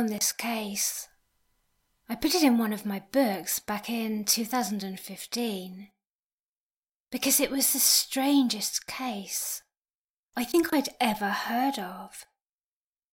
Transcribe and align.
found 0.00 0.08
this 0.08 0.32
case. 0.32 1.08
I 2.08 2.14
put 2.14 2.34
it 2.34 2.42
in 2.42 2.56
one 2.56 2.72
of 2.72 2.86
my 2.86 3.02
books 3.12 3.58
back 3.58 3.90
in 3.90 4.24
2015 4.24 5.88
because 7.12 7.38
it 7.38 7.50
was 7.50 7.72
the 7.72 7.78
strangest 7.78 8.86
case 8.86 9.62
I 10.34 10.44
think 10.44 10.72
I'd 10.72 10.88
ever 11.00 11.28
heard 11.28 11.78
of. 11.78 12.24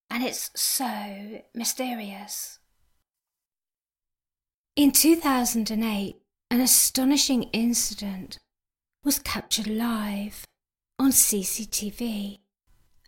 And 0.10 0.24
it's 0.24 0.50
so 0.56 1.42
mysterious. 1.54 2.60
In 4.78 4.92
2008, 4.94 6.16
an 6.50 6.62
astonishing 6.62 7.44
incident 7.52 8.38
was 9.04 9.20
captured 9.20 9.68
live 9.68 10.46
on 10.98 11.12
CCTV 11.12 12.40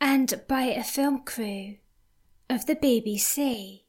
and 0.02 0.42
by 0.50 0.64
a 0.64 0.84
film 0.84 1.24
crew 1.24 1.78
of 2.50 2.66
the 2.66 2.76
BBC 2.76 3.84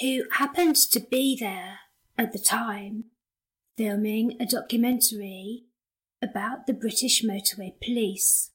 who 0.00 0.22
happened 0.32 0.76
to 0.76 1.00
be 1.00 1.36
there 1.38 1.80
at 2.16 2.32
the 2.32 2.38
time 2.38 3.04
filming 3.76 4.36
a 4.40 4.46
documentary 4.46 5.64
about 6.22 6.66
the 6.66 6.72
British 6.72 7.24
Motorway 7.24 7.72
Police. 7.82 8.50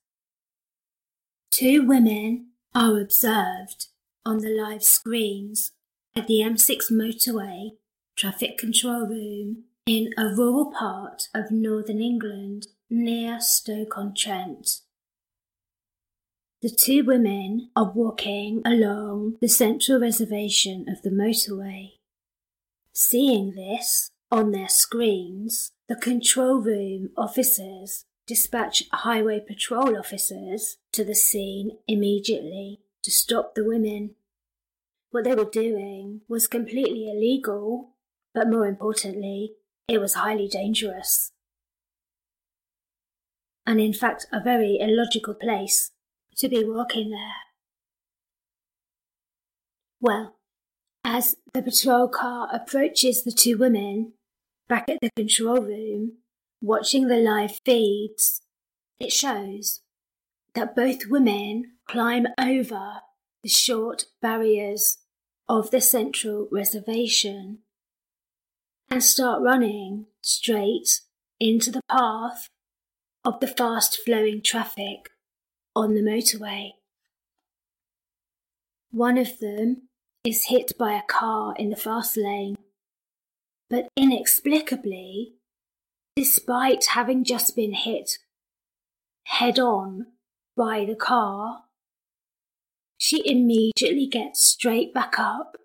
Two 1.51 1.85
women 1.85 2.51
are 2.73 2.99
observed 2.99 3.87
on 4.25 4.37
the 4.39 4.49
live 4.49 4.83
screens 4.83 5.71
at 6.15 6.27
the 6.27 6.35
M6 6.35 6.91
motorway 6.91 7.71
traffic 8.15 8.57
control 8.57 9.05
room 9.05 9.65
in 9.85 10.13
a 10.17 10.27
rural 10.27 10.71
part 10.71 11.27
of 11.33 11.51
northern 11.51 12.01
England 12.01 12.67
near 12.89 13.39
Stoke-on-Trent. 13.41 14.81
The 16.61 16.69
two 16.69 17.03
women 17.03 17.69
are 17.75 17.91
walking 17.93 18.61
along 18.65 19.37
the 19.41 19.49
central 19.49 19.99
reservation 19.99 20.85
of 20.89 21.01
the 21.01 21.09
motorway. 21.09 21.91
Seeing 22.93 23.55
this 23.55 24.11
on 24.31 24.51
their 24.51 24.69
screens, 24.69 25.71
the 25.87 25.95
control 25.95 26.61
room 26.61 27.09
officers 27.17 28.05
dispatch 28.25 28.83
highway 28.91 29.39
patrol 29.45 29.97
officers 29.97 30.77
to 30.91 31.03
the 31.03 31.13
scene 31.13 31.77
immediately 31.87 32.79
to 33.03 33.11
stop 33.11 33.53
the 33.53 33.65
women. 33.65 34.15
What 35.11 35.25
they 35.25 35.35
were 35.35 35.45
doing 35.45 36.21
was 36.27 36.47
completely 36.47 37.09
illegal, 37.09 37.95
but 38.33 38.49
more 38.49 38.65
importantly, 38.65 39.53
it 39.87 39.99
was 39.99 40.15
highly 40.15 40.47
dangerous. 40.47 41.31
And 43.67 43.79
in 43.79 43.93
fact, 43.93 44.25
a 44.31 44.41
very 44.41 44.77
illogical 44.79 45.33
place 45.33 45.91
to 46.37 46.49
be 46.49 46.63
walking 46.63 47.11
there. 47.11 47.45
Well, 50.01 50.35
as 51.03 51.35
the 51.53 51.61
patrol 51.61 52.07
car 52.07 52.49
approaches 52.51 53.23
the 53.23 53.31
two 53.31 53.57
women 53.57 54.13
back 54.67 54.89
at 54.89 54.99
the 55.01 55.09
control 55.15 55.61
room, 55.61 56.17
watching 56.61 57.07
the 57.07 57.17
live 57.17 57.59
feeds, 57.65 58.41
it 58.99 59.11
shows 59.11 59.81
that 60.53 60.75
both 60.75 61.07
women 61.07 61.73
climb 61.87 62.27
over 62.39 63.01
the 63.43 63.49
short 63.49 64.05
barriers 64.21 64.97
of 65.47 65.69
the 65.71 65.81
central 65.81 66.47
reservation 66.51 67.59
and 68.89 69.03
start 69.03 69.41
running 69.41 70.07
straight 70.21 71.01
into 71.39 71.71
the 71.71 71.81
path 71.89 72.49
of 73.23 73.39
the 73.39 73.47
fast 73.47 73.99
flowing 74.05 74.41
traffic 74.41 75.09
on 75.75 75.93
the 75.93 76.01
motorway. 76.01 76.71
One 78.91 79.17
of 79.17 79.39
them 79.39 79.89
is 80.23 80.45
hit 80.45 80.77
by 80.77 80.93
a 80.93 81.03
car 81.03 81.53
in 81.57 81.69
the 81.69 81.75
fast 81.75 82.15
lane, 82.17 82.55
but 83.69 83.87
inexplicably, 83.97 85.33
despite 86.15 86.85
having 86.85 87.23
just 87.23 87.55
been 87.55 87.73
hit 87.73 88.17
head 89.25 89.59
on 89.59 90.05
by 90.55 90.85
the 90.85 90.95
car, 90.95 91.63
she 92.97 93.21
immediately 93.29 94.07
gets 94.07 94.41
straight 94.41 94.93
back 94.93 95.19
up 95.19 95.57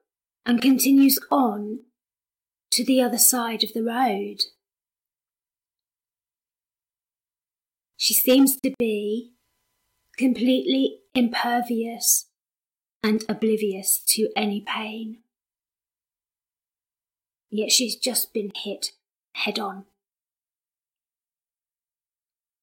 and 0.44 0.60
continues 0.60 1.19
on 1.31 1.81
to 2.72 2.84
the 2.84 3.00
other 3.00 3.19
side 3.19 3.62
of 3.62 3.72
the 3.72 3.82
road. 3.82 4.41
She 7.97 8.15
seems 8.15 8.59
to 8.62 8.75
be 8.78 9.34
completely 10.20 10.98
impervious 11.14 12.26
and 13.03 13.25
oblivious 13.26 14.03
to 14.06 14.28
any 14.36 14.60
pain. 14.60 15.16
Yet 17.48 17.72
she's 17.72 17.97
just 17.97 18.34
been 18.34 18.53
hit 18.54 18.92
head 19.32 19.59
on. 19.59 19.86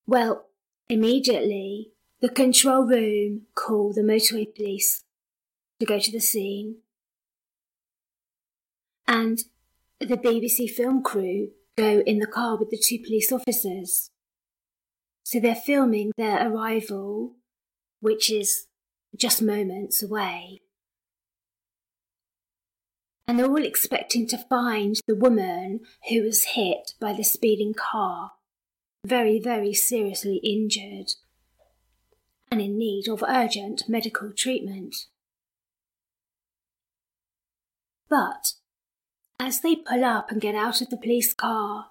Well, 0.06 0.46
immediately 0.88 1.94
the 2.22 2.30
control 2.30 2.84
room 2.84 3.48
call 3.56 3.92
the 3.92 4.02
motorway 4.02 4.54
police 4.56 5.04
to 5.80 5.86
go 5.88 5.98
to 5.98 6.12
the 6.12 6.20
scene. 6.20 6.76
And 9.08 9.40
the 10.00 10.18
BBC 10.18 10.70
film 10.70 11.02
crew 11.02 11.50
go 11.76 12.04
in 12.06 12.20
the 12.20 12.28
car 12.28 12.56
with 12.56 12.70
the 12.70 12.78
two 12.78 13.00
police 13.04 13.32
officers. 13.32 14.12
So 15.24 15.40
they're 15.40 15.56
filming 15.56 16.12
their 16.18 16.52
arrival, 16.52 17.37
which 18.00 18.32
is 18.32 18.68
just 19.16 19.42
moments 19.42 20.04
away. 20.04 20.62
And 23.28 23.38
they're 23.38 23.48
all 23.48 23.64
expecting 23.64 24.28
to 24.28 24.38
find 24.38 24.96
the 25.06 25.16
woman 25.16 25.82
who 26.10 26.24
was 26.24 26.46
hit 26.56 26.94
by 27.00 27.14
the 27.14 27.24
speeding 27.24 27.74
car, 27.74 28.32
very, 29.06 29.40
very 29.40 29.74
seriously 29.74 30.38
injured 30.38 31.12
and 32.50 32.62
in 32.62 32.78
need 32.78 33.10
of 33.10 33.24
urgent 33.28 33.84
medical 33.90 34.32
treatment. 34.32 34.96
But 38.10 38.54
as 39.40 39.60
they 39.60 39.76
pull 39.76 40.06
up 40.06 40.32
and 40.32 40.40
get 40.40 40.56
out 40.56 40.82
of 40.82 40.90
the 40.90 40.98
police 40.98 41.34
car, 41.34 41.88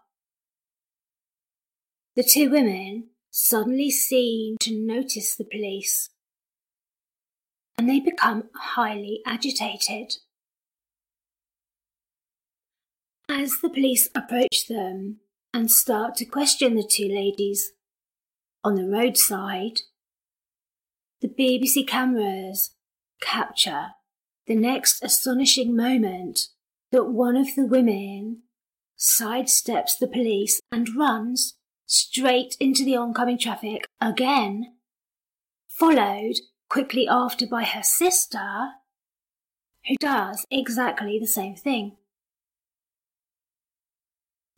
the 2.14 2.24
two 2.24 2.48
women 2.48 3.08
suddenly 3.38 3.90
seem 3.90 4.56
to 4.58 4.74
notice 4.74 5.36
the 5.36 5.44
police 5.44 6.08
and 7.76 7.86
they 7.86 8.00
become 8.00 8.44
highly 8.54 9.20
agitated. 9.26 10.14
As 13.28 13.58
the 13.60 13.68
police 13.68 14.08
approach 14.14 14.68
them 14.70 15.18
and 15.52 15.70
start 15.70 16.14
to 16.16 16.24
question 16.24 16.76
the 16.76 16.90
two 16.90 17.08
ladies 17.08 17.72
on 18.64 18.74
the 18.74 18.88
roadside, 18.88 19.80
the 21.20 21.28
BBC 21.28 21.86
cameras 21.86 22.70
capture 23.20 23.88
the 24.46 24.56
next 24.56 25.04
astonishing 25.04 25.76
moment 25.76 26.48
that 26.90 27.10
one 27.10 27.36
of 27.36 27.48
the 27.54 27.66
women 27.66 28.44
sidesteps 28.98 29.98
the 30.00 30.08
police 30.08 30.58
and 30.72 30.96
runs 30.96 31.55
straight 31.86 32.56
into 32.60 32.84
the 32.84 32.96
oncoming 32.96 33.38
traffic 33.38 33.86
again, 34.00 34.74
followed 35.68 36.34
quickly 36.68 37.08
after 37.08 37.46
by 37.46 37.64
her 37.64 37.82
sister, 37.82 38.72
who 39.88 39.94
does 40.00 40.44
exactly 40.50 41.18
the 41.18 41.26
same 41.26 41.54
thing. 41.54 41.96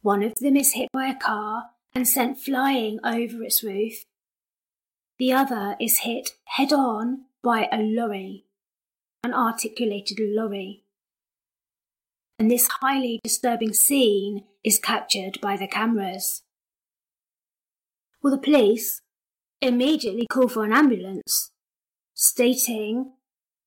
One 0.01 0.23
of 0.23 0.35
them 0.37 0.57
is 0.57 0.73
hit 0.73 0.89
by 0.93 1.07
a 1.07 1.15
car 1.15 1.65
and 1.95 2.09
sent 2.09 2.41
flying 2.41 2.99
over 3.05 3.43
its 3.43 3.63
roof, 3.63 4.05
the 5.19 5.33
other 5.33 5.77
is 5.81 6.01
hit 6.01 6.31
head 6.45 6.73
on 6.73 7.25
by 7.43 7.69
a 7.73 7.79
lorry, 7.79 8.47
an 9.25 9.35
articulated 9.35 10.19
lorry. 10.21 10.85
And 12.39 12.49
this 12.49 12.69
highly 12.81 13.19
disturbing 13.25 13.73
scene 13.73 14.45
is 14.63 14.79
captured 14.79 15.41
by 15.41 15.57
the 15.57 15.67
cameras. 15.67 16.43
Well, 18.23 18.35
the 18.35 18.43
police 18.43 19.03
immediately 19.61 20.27
call 20.27 20.49
for 20.49 20.65
an 20.65 20.73
ambulance, 20.73 21.53
stating 22.15 23.13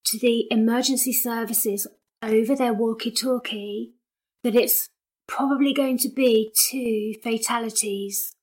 to 0.04 0.18
the 0.18 0.46
emergency 0.50 1.12
services 1.12 1.86
over 2.22 2.54
their 2.54 2.72
walkie 2.72 3.10
talkie 3.10 3.94
that 4.44 4.54
it's 4.54 4.88
probably 5.26 5.72
going 5.72 5.98
to 5.98 6.08
be 6.08 6.52
two 6.54 7.14
fatalities. 7.22 8.34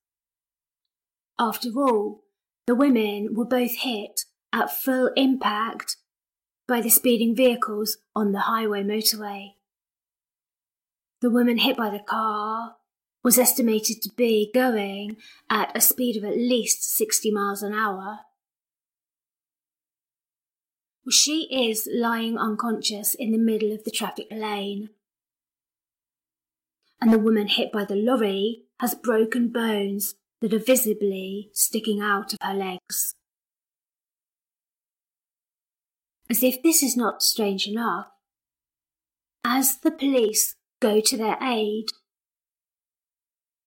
After 1.38 1.68
all, 1.76 2.24
the 2.66 2.74
women 2.74 3.34
were 3.34 3.44
both 3.44 3.76
hit 3.78 4.22
at 4.52 4.70
full 4.70 5.10
impact 5.16 5.96
by 6.66 6.80
the 6.80 6.90
speeding 6.90 7.34
vehicles 7.34 7.98
on 8.14 8.32
the 8.32 8.40
highway 8.40 8.82
motorway. 8.82 9.54
The 11.20 11.30
woman 11.30 11.58
hit 11.58 11.76
by 11.76 11.90
the 11.90 12.00
car 12.00 12.76
was 13.22 13.38
estimated 13.38 14.00
to 14.02 14.10
be 14.16 14.50
going 14.52 15.16
at 15.48 15.76
a 15.76 15.80
speed 15.80 16.16
of 16.16 16.24
at 16.24 16.36
least 16.36 16.96
60 16.96 17.30
miles 17.30 17.62
an 17.62 17.74
hour. 17.74 18.20
She 21.10 21.48
is 21.50 21.88
lying 21.92 22.38
unconscious 22.38 23.14
in 23.14 23.32
the 23.32 23.38
middle 23.38 23.72
of 23.72 23.84
the 23.84 23.90
traffic 23.90 24.28
lane. 24.30 24.90
And 27.00 27.12
the 27.12 27.18
woman 27.18 27.48
hit 27.48 27.72
by 27.72 27.84
the 27.84 27.96
lorry 27.96 28.64
has 28.78 28.94
broken 28.94 29.48
bones 29.48 30.14
that 30.40 30.54
are 30.54 30.58
visibly 30.58 31.50
sticking 31.52 32.00
out 32.00 32.32
of 32.32 32.38
her 32.42 32.54
legs. 32.54 33.14
As 36.28 36.42
if 36.42 36.62
this 36.62 36.82
is 36.82 36.96
not 36.96 37.22
strange 37.22 37.66
enough, 37.66 38.06
as 39.44 39.78
the 39.78 39.90
police 39.90 40.54
go 40.80 41.00
to 41.00 41.16
their 41.16 41.38
aid, 41.42 41.86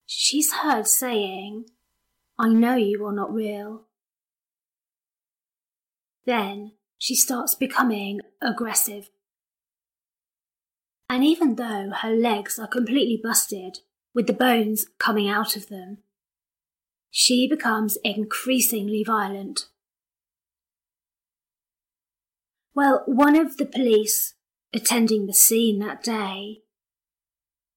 she's 0.06 0.54
heard 0.54 0.88
saying, 0.88 1.66
I 2.38 2.50
know 2.50 2.76
you 2.76 3.06
are 3.06 3.14
not 3.14 3.34
real. 3.34 3.84
Then 6.26 6.74
she 6.98 7.16
starts 7.16 7.56
becoming 7.56 8.22
aggressive. 8.42 9.10
And 11.10 11.24
even 11.24 11.56
though 11.56 11.92
her 12.02 12.16
legs 12.16 12.58
are 12.58 12.68
completely 12.68 13.20
busted, 13.22 13.80
with 14.14 14.28
the 14.28 14.34
bones 14.34 14.86
coming 15.00 15.28
out 15.28 15.56
of 15.56 15.70
them, 15.70 15.98
she 17.10 17.48
becomes 17.48 17.98
increasingly 18.04 19.04
violent. 19.04 19.68
Well, 22.76 23.04
one 23.06 23.36
of 23.36 23.58
the 23.58 23.66
police 23.66 24.34
attending 24.74 25.28
the 25.28 25.34
scene 25.34 25.80
that 25.80 26.04
day, 26.04 26.62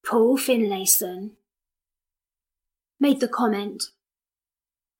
Paul 0.05 0.37
Finlayson, 0.37 1.31
made 2.99 3.19
the 3.19 3.27
comment, 3.27 3.83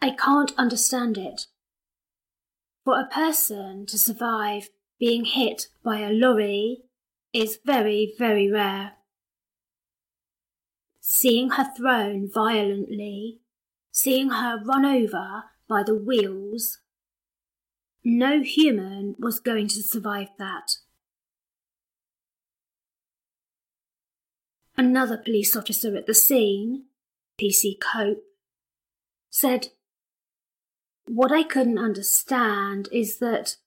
I 0.01 0.11
can't 0.11 0.53
understand 0.57 1.17
it. 1.17 1.47
For 2.83 2.99
a 2.99 3.07
person 3.07 3.85
to 3.87 3.97
survive 3.97 4.69
being 4.99 5.25
hit 5.25 5.67
by 5.83 5.99
a 5.99 6.11
lorry 6.11 6.83
is 7.33 7.59
very, 7.65 8.13
very 8.17 8.49
rare. 8.49 8.93
Seeing 11.01 11.51
her 11.51 11.67
thrown 11.75 12.29
violently 12.31 13.41
seeing 13.97 14.29
her 14.29 14.59
run 14.63 14.85
over 14.85 15.45
by 15.67 15.81
the 15.81 15.95
wheels. 15.95 16.77
No 18.03 18.43
human 18.43 19.15
was 19.17 19.39
going 19.39 19.67
to 19.69 19.81
survive 19.81 20.27
that. 20.37 20.75
Another 24.77 25.17
police 25.17 25.55
officer 25.55 25.97
at 25.97 26.05
the 26.05 26.13
scene, 26.13 26.85
PC 27.39 27.79
Cope, 27.79 28.23
said, 29.29 29.67
What 31.07 31.31
I 31.31 31.43
couldn't 31.43 31.77
understand 31.77 32.89
is 32.91 33.19
that 33.19 33.57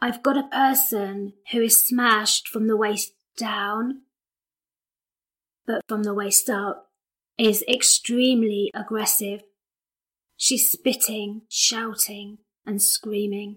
I've 0.00 0.22
got 0.22 0.36
a 0.36 0.48
person 0.48 1.34
who 1.52 1.62
is 1.62 1.80
smashed 1.80 2.48
from 2.48 2.66
the 2.66 2.76
waist 2.76 3.14
down, 3.36 4.02
but 5.66 5.82
from 5.88 6.02
the 6.02 6.14
waist 6.14 6.50
up 6.50 6.90
is 7.38 7.64
extremely 7.68 8.70
aggressive 8.74 9.42
She's 10.36 10.70
spitting, 10.70 11.42
shouting, 11.48 12.38
and 12.66 12.82
screaming. 12.82 13.56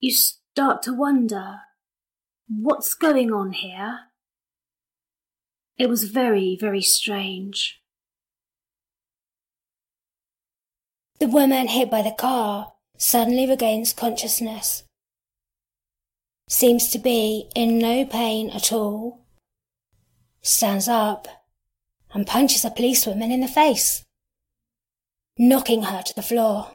You 0.00 0.12
start 0.12 0.82
to 0.82 0.92
wonder 0.92 1.60
what's 2.48 2.94
going 2.94 3.32
on 3.32 3.52
here? 3.52 4.07
It 5.78 5.88
was 5.88 6.04
very, 6.04 6.56
very 6.60 6.82
strange. 6.82 7.80
The 11.20 11.28
woman 11.28 11.68
hit 11.68 11.90
by 11.90 12.02
the 12.02 12.12
car 12.12 12.72
suddenly 12.96 13.48
regains 13.48 13.92
consciousness. 13.92 14.84
Seems 16.48 16.90
to 16.90 16.98
be 16.98 17.48
in 17.54 17.78
no 17.78 18.04
pain 18.04 18.50
at 18.50 18.72
all. 18.72 19.26
Stands 20.42 20.88
up 20.88 21.28
and 22.12 22.26
punches 22.26 22.64
a 22.64 22.70
policewoman 22.70 23.30
in 23.30 23.40
the 23.40 23.48
face 23.48 24.04
knocking 25.38 25.82
her 25.84 26.02
to 26.02 26.14
the 26.14 26.22
floor. 26.22 26.72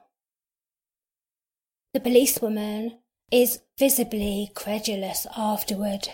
The 1.93 1.99
policewoman 1.99 2.99
is 3.29 3.59
visibly 3.77 4.51
credulous 4.55 5.27
afterward. 5.35 6.07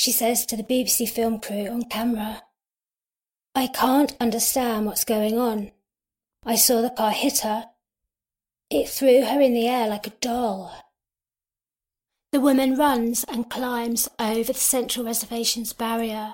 She 0.00 0.12
says 0.12 0.46
to 0.46 0.56
the 0.56 0.62
BBC 0.62 1.10
film 1.10 1.40
crew 1.40 1.66
on 1.66 1.82
camera, 1.82 2.40
I 3.54 3.66
can't 3.66 4.16
understand 4.18 4.86
what's 4.86 5.04
going 5.04 5.36
on. 5.36 5.72
I 6.42 6.56
saw 6.56 6.80
the 6.80 6.88
car 6.88 7.10
hit 7.10 7.40
her. 7.40 7.66
It 8.70 8.88
threw 8.88 9.26
her 9.26 9.42
in 9.42 9.52
the 9.52 9.68
air 9.68 9.90
like 9.90 10.06
a 10.06 10.16
doll. 10.22 10.72
The 12.32 12.40
woman 12.40 12.76
runs 12.76 13.24
and 13.24 13.50
climbs 13.50 14.08
over 14.18 14.54
the 14.54 14.58
Central 14.58 15.04
Reservation's 15.04 15.74
barrier 15.74 16.32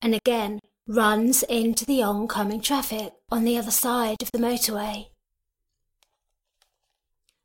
and 0.00 0.14
again 0.14 0.60
runs 0.86 1.42
into 1.42 1.84
the 1.84 2.04
oncoming 2.04 2.60
traffic 2.60 3.14
on 3.32 3.42
the 3.42 3.58
other 3.58 3.72
side 3.72 4.22
of 4.22 4.30
the 4.30 4.38
motorway. 4.38 5.08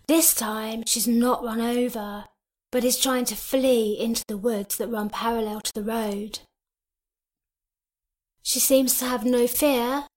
This 0.05 0.35
time 0.35 0.83
she's 0.85 1.07
not 1.07 1.43
run 1.43 1.61
over, 1.61 2.25
but 2.73 2.83
is 2.83 2.97
trying 2.97 3.23
to 3.23 3.35
flee 3.35 3.95
into 3.99 4.23
the 4.27 4.35
woods 4.35 4.77
that 4.77 4.87
run 4.87 5.07
parallel 5.07 5.61
to 5.61 5.71
the 5.75 5.83
road. 5.83 6.39
She 8.41 8.59
seems 8.59 8.97
to 8.97 9.05
have 9.05 9.23
no 9.23 9.45
fear, 9.45 10.07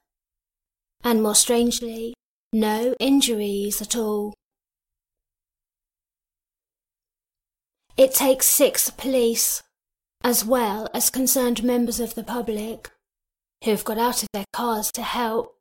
and 1.05 1.23
more 1.23 1.35
strangely, 1.35 2.15
no 2.55 2.95
injuries 2.99 3.83
at 3.83 3.95
all. 3.95 4.33
It 7.99 8.15
takes 8.15 8.47
six 8.47 8.89
police, 8.89 9.63
as 10.25 10.43
well 10.43 10.89
as 10.95 11.11
concerned 11.11 11.63
members 11.63 12.01
of 12.01 12.15
the 12.15 12.25
public, 12.25 12.91
who 13.65 13.73
have 13.73 13.85
got 13.85 13.99
out 13.99 14.23
of 14.23 14.31
their 14.33 14.47
cars 14.55 14.91
to 14.93 15.03
help, 15.03 15.59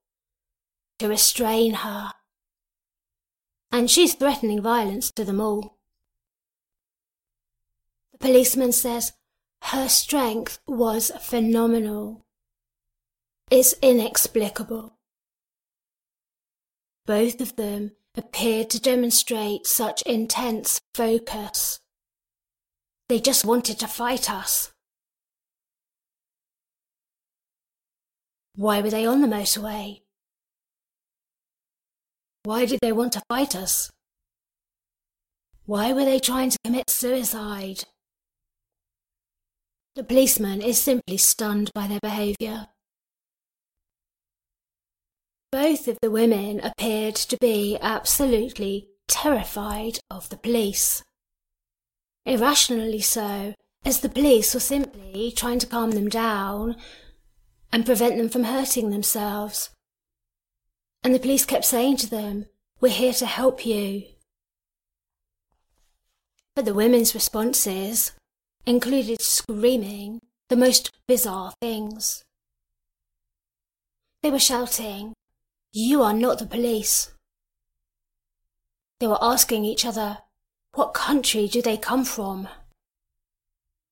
to 0.99 1.09
restrain 1.09 1.73
her. 1.73 2.13
And 3.69 3.91
she's 3.91 4.13
threatening 4.13 4.61
violence 4.61 5.11
to 5.17 5.25
them 5.25 5.41
all. 5.41 5.74
The 8.15 8.27
policeman 8.29 8.71
says 8.71 9.11
her 9.63 9.89
strength 9.89 10.59
was 10.65 11.11
phenomenal. 11.19 12.25
It's 13.51 13.73
inexplicable. 13.81 14.97
Both 17.05 17.41
of 17.41 17.57
them 17.57 17.91
appeared 18.15 18.69
to 18.69 18.79
demonstrate 18.79 19.67
such 19.67 20.01
intense 20.03 20.79
focus. 20.93 21.81
They 23.09 23.19
just 23.19 23.43
wanted 23.43 23.79
to 23.79 23.87
fight 23.87 24.31
us. 24.31 24.71
Why 28.55 28.79
were 28.79 28.89
they 28.89 29.05
on 29.05 29.19
the 29.19 29.27
motorway? 29.27 30.03
Why 32.43 32.65
did 32.65 32.79
they 32.81 32.93
want 32.93 33.11
to 33.13 33.23
fight 33.27 33.57
us? 33.57 33.91
Why 35.65 35.91
were 35.91 36.05
they 36.05 36.19
trying 36.19 36.51
to 36.51 36.59
commit 36.63 36.89
suicide? 36.89 37.83
The 39.95 40.03
policeman 40.03 40.61
is 40.61 40.77
simply 40.77 41.15
stunned 41.15 41.71
by 41.73 41.87
their 41.87 42.01
behaviour. 42.01 42.67
Both 45.53 45.87
of 45.87 45.97
the 46.01 46.11
women 46.11 46.59
appeared 46.59 47.15
to 47.15 47.37
be 47.37 47.77
absolutely 47.81 48.89
terrified 49.07 49.99
of 50.11 50.27
the 50.27 50.35
police. 50.35 51.01
Irrationally 52.25 52.99
so, 52.99 53.53
as 53.85 54.01
the 54.01 54.09
police 54.09 54.53
were 54.53 54.59
simply 54.59 55.31
trying 55.31 55.59
to 55.59 55.67
calm 55.67 55.91
them 55.91 56.09
down 56.09 56.75
and 57.71 57.85
prevent 57.85 58.17
them 58.17 58.27
from 58.27 58.43
hurting 58.43 58.89
themselves. 58.89 59.69
And 61.05 61.15
the 61.15 61.19
police 61.19 61.45
kept 61.45 61.63
saying 61.63 61.97
to 61.97 62.09
them, 62.09 62.47
We're 62.81 62.89
here 62.89 63.13
to 63.13 63.25
help 63.25 63.65
you. 63.65 64.03
But 66.53 66.65
the 66.65 66.73
women's 66.73 67.15
responses 67.15 68.11
included 68.65 69.21
screaming 69.21 70.21
the 70.49 70.55
most 70.55 70.91
bizarre 71.07 71.53
things. 71.61 72.23
They 74.23 74.31
were 74.31 74.39
shouting, 74.39 75.13
You 75.71 76.01
are 76.01 76.13
not 76.13 76.39
the 76.39 76.47
police. 76.47 77.11
They 78.99 79.07
were 79.07 79.23
asking 79.23 79.65
each 79.65 79.85
other, 79.85 80.19
What 80.73 80.93
country 80.93 81.47
do 81.47 81.61
they 81.61 81.77
come 81.77 82.05
from? 82.05 82.47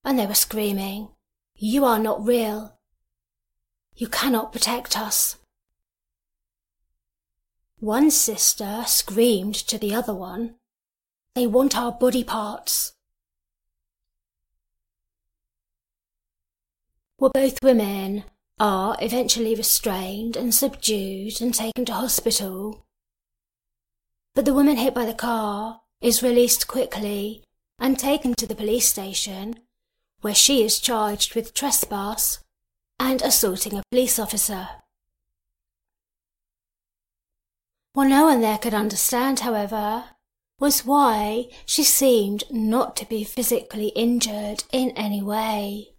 And 0.03 0.17
they 0.17 0.25
were 0.25 0.33
screaming, 0.33 1.09
You 1.55 1.85
are 1.85 1.99
not 1.99 2.25
real. 2.25 2.79
You 3.95 4.07
cannot 4.07 4.51
protect 4.51 4.97
us. 4.97 5.37
One 7.79 8.09
sister 8.09 8.83
screamed 8.87 9.55
to 9.55 9.77
the 9.77 9.93
other 9.93 10.15
one, 10.15 10.55
They 11.35 11.45
want 11.45 11.77
our 11.77 11.91
body 11.91 12.23
parts. 12.23 12.92
Both 17.31 17.63
women 17.63 18.25
are 18.59 18.97
eventually 18.99 19.55
restrained 19.55 20.35
and 20.35 20.53
subdued 20.53 21.41
and 21.41 21.53
taken 21.53 21.85
to 21.85 21.93
hospital. 21.93 22.85
But 24.35 24.43
the 24.43 24.53
woman 24.53 24.75
hit 24.75 24.93
by 24.93 25.05
the 25.05 25.13
car 25.13 25.81
is 26.01 26.21
released 26.21 26.67
quickly 26.67 27.43
and 27.79 27.97
taken 27.97 28.33
to 28.35 28.45
the 28.45 28.55
police 28.55 28.89
station, 28.89 29.59
where 30.21 30.35
she 30.35 30.63
is 30.63 30.79
charged 30.79 31.33
with 31.33 31.53
trespass 31.53 32.39
and 32.99 33.21
assaulting 33.21 33.77
a 33.77 33.83
police 33.89 34.19
officer. 34.19 34.67
What 37.93 38.05
no 38.05 38.25
one 38.25 38.41
there 38.41 38.57
could 38.57 38.73
understand, 38.73 39.41
however, 39.41 40.05
was 40.59 40.85
why 40.85 41.47
she 41.65 41.83
seemed 41.83 42.43
not 42.51 42.95
to 42.97 43.05
be 43.05 43.23
physically 43.23 43.87
injured 43.89 44.63
in 44.71 44.91
any 44.91 45.21
way. 45.21 45.92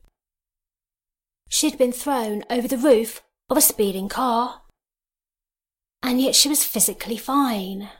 She'd 1.48 1.78
been 1.78 1.92
thrown 1.92 2.42
over 2.50 2.66
the 2.66 2.78
roof 2.78 3.22
of 3.48 3.56
a 3.56 3.60
speeding 3.60 4.08
car, 4.08 4.62
and 6.02 6.20
yet 6.20 6.34
she 6.34 6.48
was 6.48 6.64
physically 6.64 7.16
fine. 7.16 7.90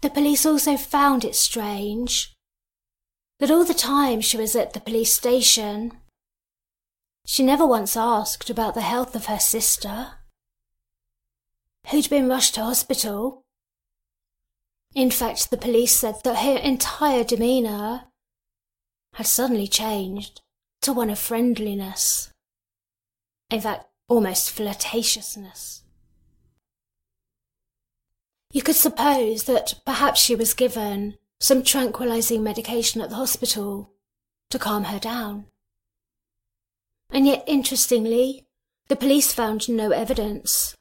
The 0.00 0.10
police 0.10 0.46
also 0.46 0.76
found 0.76 1.24
it 1.24 1.34
strange 1.34 2.34
that 3.40 3.50
all 3.50 3.64
the 3.64 3.74
time 3.74 4.20
she 4.20 4.36
was 4.36 4.54
at 4.54 4.72
the 4.72 4.80
police 4.80 5.12
station, 5.14 5.98
she 7.26 7.42
never 7.42 7.66
once 7.66 7.96
asked 7.96 8.48
about 8.48 8.74
the 8.74 8.80
health 8.80 9.14
of 9.14 9.26
her 9.26 9.38
sister, 9.38 10.12
who'd 11.90 12.08
been 12.08 12.28
rushed 12.28 12.54
to 12.54 12.62
hospital. 12.62 13.42
In 14.94 15.10
fact, 15.10 15.50
the 15.50 15.56
police 15.56 15.96
said 15.96 16.16
that 16.24 16.38
her 16.38 16.56
entire 16.56 17.24
demeanour 17.24 18.04
had 19.14 19.26
suddenly 19.26 19.66
changed 19.66 20.40
to 20.82 20.92
one 20.92 21.10
of 21.10 21.18
friendliness. 21.18 22.32
In 23.50 23.60
fact, 23.60 23.86
almost 24.08 24.56
flirtatiousness. 24.56 25.82
You 28.52 28.62
could 28.62 28.76
suppose 28.76 29.44
that 29.44 29.74
perhaps 29.84 30.20
she 30.20 30.34
was 30.34 30.54
given 30.54 31.18
some 31.40 31.62
tranquilizing 31.62 32.42
medication 32.42 33.00
at 33.00 33.10
the 33.10 33.16
hospital 33.16 33.92
to 34.50 34.58
calm 34.58 34.84
her 34.84 34.98
down. 34.98 35.46
And 37.10 37.26
yet, 37.26 37.44
interestingly, 37.46 38.46
the 38.88 38.96
police 38.96 39.32
found 39.32 39.68
no 39.68 39.90
evidence 39.90 40.74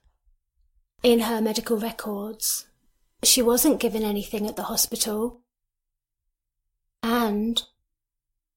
in 1.03 1.21
her 1.21 1.41
medical 1.41 1.77
records. 1.77 2.67
She 3.23 3.41
wasn't 3.41 3.79
given 3.79 4.03
anything 4.03 4.47
at 4.47 4.55
the 4.55 4.63
hospital. 4.63 5.41
And, 7.03 7.61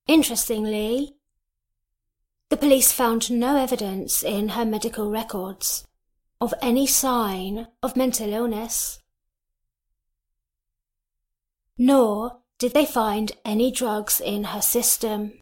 interestingly, 0.06 1.16
the 2.50 2.56
police 2.56 2.90
found 2.90 3.30
no 3.30 3.56
evidence 3.56 4.24
in 4.24 4.50
her 4.50 4.64
medical 4.64 5.08
records 5.08 5.86
of 6.40 6.52
any 6.60 6.84
sign 6.84 7.68
of 7.80 7.96
mental 7.96 8.32
illness. 8.32 9.00
Nor 11.78 12.40
did 12.58 12.74
they 12.74 12.84
find 12.84 13.32
any 13.44 13.70
drugs 13.70 14.20
in 14.20 14.44
her 14.44 14.60
system. 14.60 15.32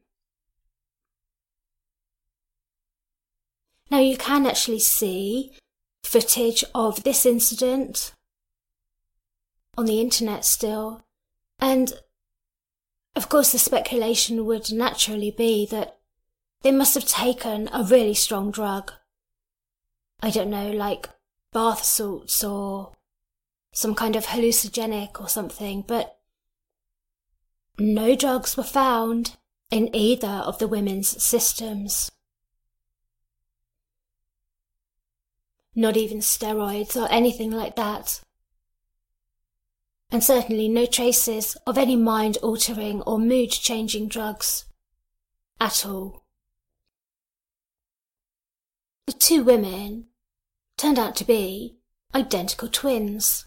Now 3.91 4.01
you 4.01 4.19
can 4.19 4.47
actually 4.47 4.81
see 4.81 5.53
footage 6.05 6.63
of 6.75 7.05
this 7.05 7.25
incident 7.25 8.13
on 9.79 9.87
the 9.87 10.01
internet 10.01 10.45
still, 10.45 11.03
and 11.59 11.95
of 13.17 13.31
course 13.31 13.53
the 13.53 13.59
speculation 13.59 14.45
would 14.45 14.71
naturally 14.71 15.31
be 15.31 15.65
that 15.67 15.98
they 16.63 16.73
must 16.73 16.95
have 16.95 17.07
taken 17.07 17.69
a 17.73 17.85
really 17.85 18.15
strong 18.15 18.51
drug 18.51 18.93
I 20.21 20.31
don't 20.31 20.51
know, 20.51 20.71
like 20.71 21.09
bath 21.53 21.85
salts 21.85 22.43
or 22.43 22.93
some 23.73 23.95
kind 23.95 24.17
of 24.17 24.27
hallucinogenic 24.27 25.21
or 25.21 25.29
something, 25.29 25.85
but 25.87 26.19
no 27.79 28.17
drugs 28.17 28.57
were 28.57 28.65
found 28.65 29.37
in 29.71 29.95
either 29.95 30.27
of 30.27 30.59
the 30.59 30.67
women's 30.67 31.23
systems. 31.23 32.11
Not 35.77 35.97
even 35.97 36.19
steroids 36.19 36.97
or 37.01 37.09
anything 37.13 37.53
like 37.53 37.77
that. 37.77 38.21
And 40.11 40.25
certainly 40.25 40.69
no 40.69 40.87
traces 40.87 41.57
of 41.67 41.79
any 41.79 41.95
mind 41.95 42.39
altering 42.39 43.03
or 43.03 43.19
mood 43.21 43.53
changing 43.53 44.09
drugs 44.09 44.65
at 45.61 45.87
all. 45.87 46.25
The 49.09 49.15
two 49.15 49.43
women 49.43 50.09
turned 50.77 50.99
out 50.99 51.17
to 51.17 51.25
be 51.25 51.79
identical 52.15 52.69
twins 52.69 53.47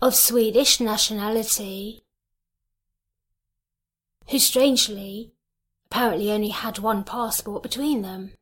of 0.00 0.14
Swedish 0.14 0.78
nationality, 0.78 2.04
who 4.28 4.38
strangely 4.38 5.32
apparently 5.86 6.30
only 6.30 6.50
had 6.50 6.78
one 6.78 7.02
passport 7.02 7.64
between 7.64 8.02
them. 8.02 8.34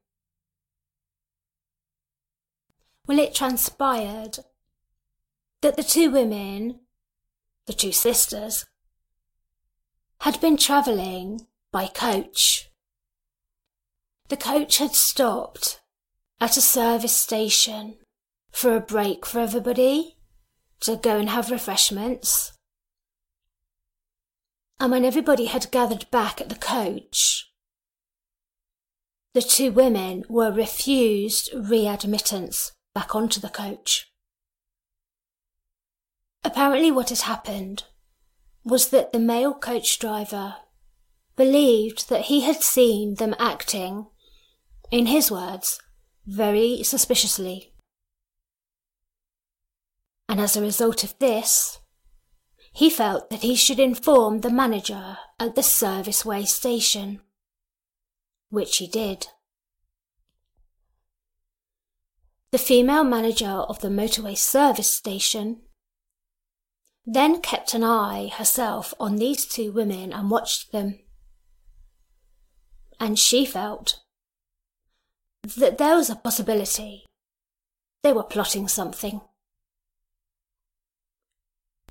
Well, 3.07 3.19
it 3.19 3.35
transpired 3.35 4.41
that 5.63 5.79
the 5.79 5.83
two 5.83 6.11
women, 6.11 6.81
the 7.65 7.73
two 7.73 7.93
sisters, 7.93 8.67
had 10.21 10.43
been 10.43 10.59
travelling 10.59 11.47
by 11.73 11.87
coach. 11.87 12.69
The 14.29 14.37
coach 14.37 14.77
had 14.77 14.95
stopped 14.95 15.81
at 16.41 16.57
a 16.57 16.61
service 16.61 17.17
station 17.17 17.97
for 18.51 18.77
a 18.77 18.81
break 18.81 19.25
for 19.25 19.41
everybody 19.41 20.17
to 20.81 20.97
go 20.97 21.19
and 21.19 21.31
have 21.31 21.51
refreshments. 21.51 22.53
And 24.79 24.93
when 24.93 25.05
everybody 25.05 25.47
had 25.47 25.71
gathered 25.71 26.11
back 26.11 26.41
at 26.41 26.49
the 26.49 26.55
coach, 26.55 27.51
the 29.33 29.43
two 29.43 29.73
women 29.73 30.25
were 30.29 30.51
refused 30.51 31.51
readmittance 31.53 32.73
back 32.95 33.15
onto 33.15 33.41
the 33.41 33.49
coach. 33.49 34.11
Apparently, 36.45 36.91
what 36.91 37.09
had 37.09 37.21
happened 37.21 37.85
was 38.65 38.91
that 38.91 39.13
the 39.13 39.19
male 39.19 39.55
coach 39.55 39.99
driver 39.99 40.57
believed 41.37 42.09
that 42.09 42.23
he 42.23 42.43
had 42.43 42.63
seen 42.63 43.15
them 43.15 43.35
acting, 43.39 44.07
in 44.91 45.07
his 45.07 45.31
words, 45.31 45.81
very 46.27 46.83
suspiciously. 46.83 47.73
And 50.29 50.41
as 50.41 50.57
a 50.57 50.61
result 50.61 51.05
of 51.05 51.19
this, 51.19 51.79
he 52.73 52.91
felt 52.91 53.31
that 53.31 53.43
he 53.43 53.55
should 53.55 53.79
inform 53.79 54.41
the 54.41 54.51
manager 54.51 55.19
at 55.39 55.55
the 55.55 55.63
serviceway 55.63 56.47
station, 56.47 57.21
which 58.51 58.79
he 58.79 58.87
did. 58.87 59.29
The 62.51 62.59
female 62.59 63.05
manager 63.05 63.47
of 63.47 63.81
the 63.81 63.89
motorway 63.89 64.37
service 64.37 64.91
station 64.91 65.63
then 67.05 67.41
kept 67.41 67.73
an 67.73 67.85
eye 67.85 68.31
herself 68.35 68.93
on 68.99 69.17
these 69.17 69.47
two 69.47 69.71
women 69.71 70.13
and 70.13 70.31
watched 70.31 70.73
them. 70.73 70.99
And 72.99 73.19
she 73.19 73.47
felt 73.47 74.01
that 75.55 75.79
there 75.79 75.97
was 75.97 76.11
a 76.11 76.17
possibility 76.17 77.05
they 78.03 78.13
were 78.13 78.23
plotting 78.23 78.69
something. 78.69 79.21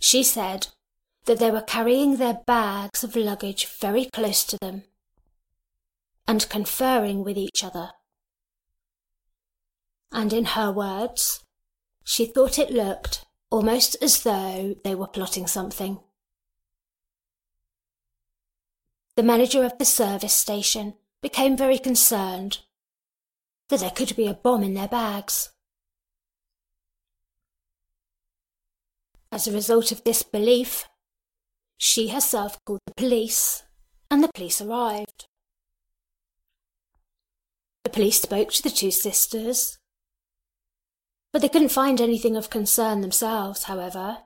She 0.02 0.24
said 0.24 0.68
that 1.26 1.40
they 1.40 1.52
were 1.52 1.62
carrying 1.62 2.18
their 2.18 2.40
bags 2.46 3.04
of 3.04 3.16
luggage 3.16 3.68
very 3.68 4.06
close 4.06 4.44
to 4.46 4.58
them 4.62 4.84
and 6.28 6.50
conferring 6.50 7.24
with 7.24 7.38
each 7.38 7.64
other. 7.64 7.92
And 10.12 10.34
in 10.34 10.46
her 10.46 10.72
words, 10.72 11.44
she 12.04 12.26
thought 12.26 12.60
it 12.60 12.72
looked 12.72 13.26
almost 13.50 13.96
as 14.02 14.24
though 14.24 14.76
they 14.84 14.96
were 14.96 15.08
plotting 15.08 15.48
something. 15.48 16.00
The 19.16 19.24
manager 19.24 19.64
of 19.64 19.78
the 19.78 19.86
service 19.86 20.34
station 20.34 20.96
became 21.22 21.56
very 21.56 21.80
concerned 21.80 22.60
that 23.70 23.80
there 23.80 23.92
could 23.92 24.16
be 24.16 24.28
a 24.28 24.34
bomb 24.34 24.64
in 24.64 24.74
their 24.74 24.88
bags. 24.88 25.52
As 29.32 29.48
a 29.48 29.52
result 29.52 29.92
of 29.92 30.04
this 30.04 30.24
belief, 30.24 30.88
she 31.78 32.10
herself 32.10 32.58
called 32.66 32.80
the 32.86 32.94
police, 32.96 33.64
and 34.10 34.24
the 34.24 34.32
police 34.34 34.62
arrived. 34.62 35.28
The 37.84 37.90
police 37.90 38.22
spoke 38.22 38.52
to 38.52 38.64
the 38.64 38.70
two 38.70 38.92
sisters, 38.92 39.78
but 41.34 41.42
they 41.42 41.50
couldn't 41.50 41.70
find 41.70 42.00
anything 42.00 42.38
of 42.38 42.50
concern 42.50 43.02
themselves, 43.02 43.64
however, 43.64 44.20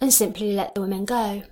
and 0.00 0.12
simply 0.12 0.52
let 0.52 0.74
the 0.74 0.82
women 0.82 1.04
go. 1.04 1.44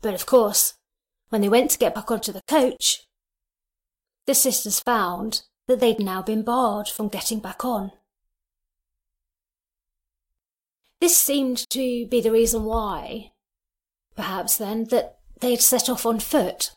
But 0.00 0.14
of 0.14 0.26
course, 0.26 0.74
when 1.32 1.40
they 1.40 1.48
went 1.48 1.70
to 1.70 1.78
get 1.78 1.94
back 1.94 2.10
onto 2.10 2.30
the 2.30 2.42
coach, 2.46 3.06
the 4.26 4.34
sisters 4.34 4.80
found 4.80 5.44
that 5.66 5.80
they'd 5.80 5.98
now 5.98 6.20
been 6.20 6.42
barred 6.42 6.88
from 6.88 7.08
getting 7.08 7.40
back 7.40 7.64
on. 7.64 7.90
This 11.00 11.16
seemed 11.16 11.66
to 11.70 12.06
be 12.06 12.20
the 12.20 12.30
reason 12.30 12.64
why, 12.64 13.32
perhaps 14.14 14.58
then, 14.58 14.84
that 14.90 15.20
they 15.40 15.52
had 15.52 15.62
set 15.62 15.88
off 15.88 16.04
on 16.04 16.20
foot. 16.20 16.72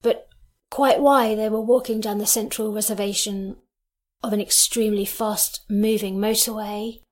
But 0.00 0.30
quite 0.70 1.02
why 1.02 1.34
they 1.34 1.50
were 1.50 1.60
walking 1.60 2.00
down 2.00 2.16
the 2.16 2.26
central 2.26 2.72
reservation 2.72 3.58
of 4.22 4.32
an 4.32 4.40
extremely 4.40 5.04
fast 5.04 5.60
moving 5.68 6.16
motorway 6.16 7.02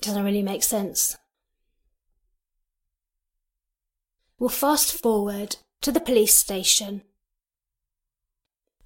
doesn't 0.00 0.24
really 0.24 0.42
make 0.42 0.64
sense. 0.64 1.16
We'll 4.44 4.50
fast 4.50 4.92
forward 4.92 5.56
to 5.80 5.90
the 5.90 6.00
police 6.00 6.34
station, 6.34 7.00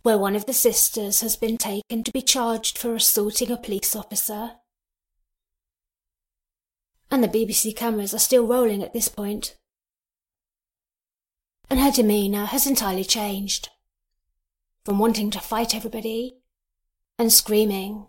where 0.03 0.17
one 0.17 0.37
of 0.37 0.47
the 0.47 0.53
sisters 0.53 1.21
has 1.23 1.35
been 1.35 1.59
taken 1.59 2.05
to 2.05 2.13
be 2.13 2.23
charged 2.23 2.79
for 2.79 2.95
assaulting 2.95 3.51
a 3.51 3.57
police 3.57 3.97
officer 3.97 4.53
and 7.11 7.25
the 7.25 7.29
BBC 7.29 7.75
cameras 7.75 8.15
are 8.15 8.21
still 8.21 8.47
rolling 8.47 8.85
at 8.85 8.93
this 8.93 9.09
point. 9.09 9.57
And 11.69 11.81
her 11.81 11.91
demeanour 11.91 12.45
has 12.45 12.65
entirely 12.65 13.03
changed. 13.03 13.71
From 14.85 15.01
wanting 15.01 15.33
to 15.33 15.41
fight 15.41 15.75
everybody 15.75 16.37
and 17.19 17.33
screaming 17.33 18.07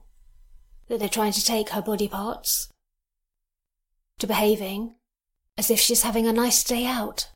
that 0.88 1.00
they're 1.00 1.10
trying 1.10 1.34
to 1.34 1.44
take 1.44 1.70
her 1.70 1.82
body 1.82 2.08
parts, 2.08 2.72
to 4.20 4.28
behaving 4.28 4.94
as 5.58 5.72
if 5.72 5.80
she's 5.80 6.04
having 6.04 6.28
a 6.28 6.32
nice 6.32 6.64
day 6.64 6.86
out, 6.86 7.28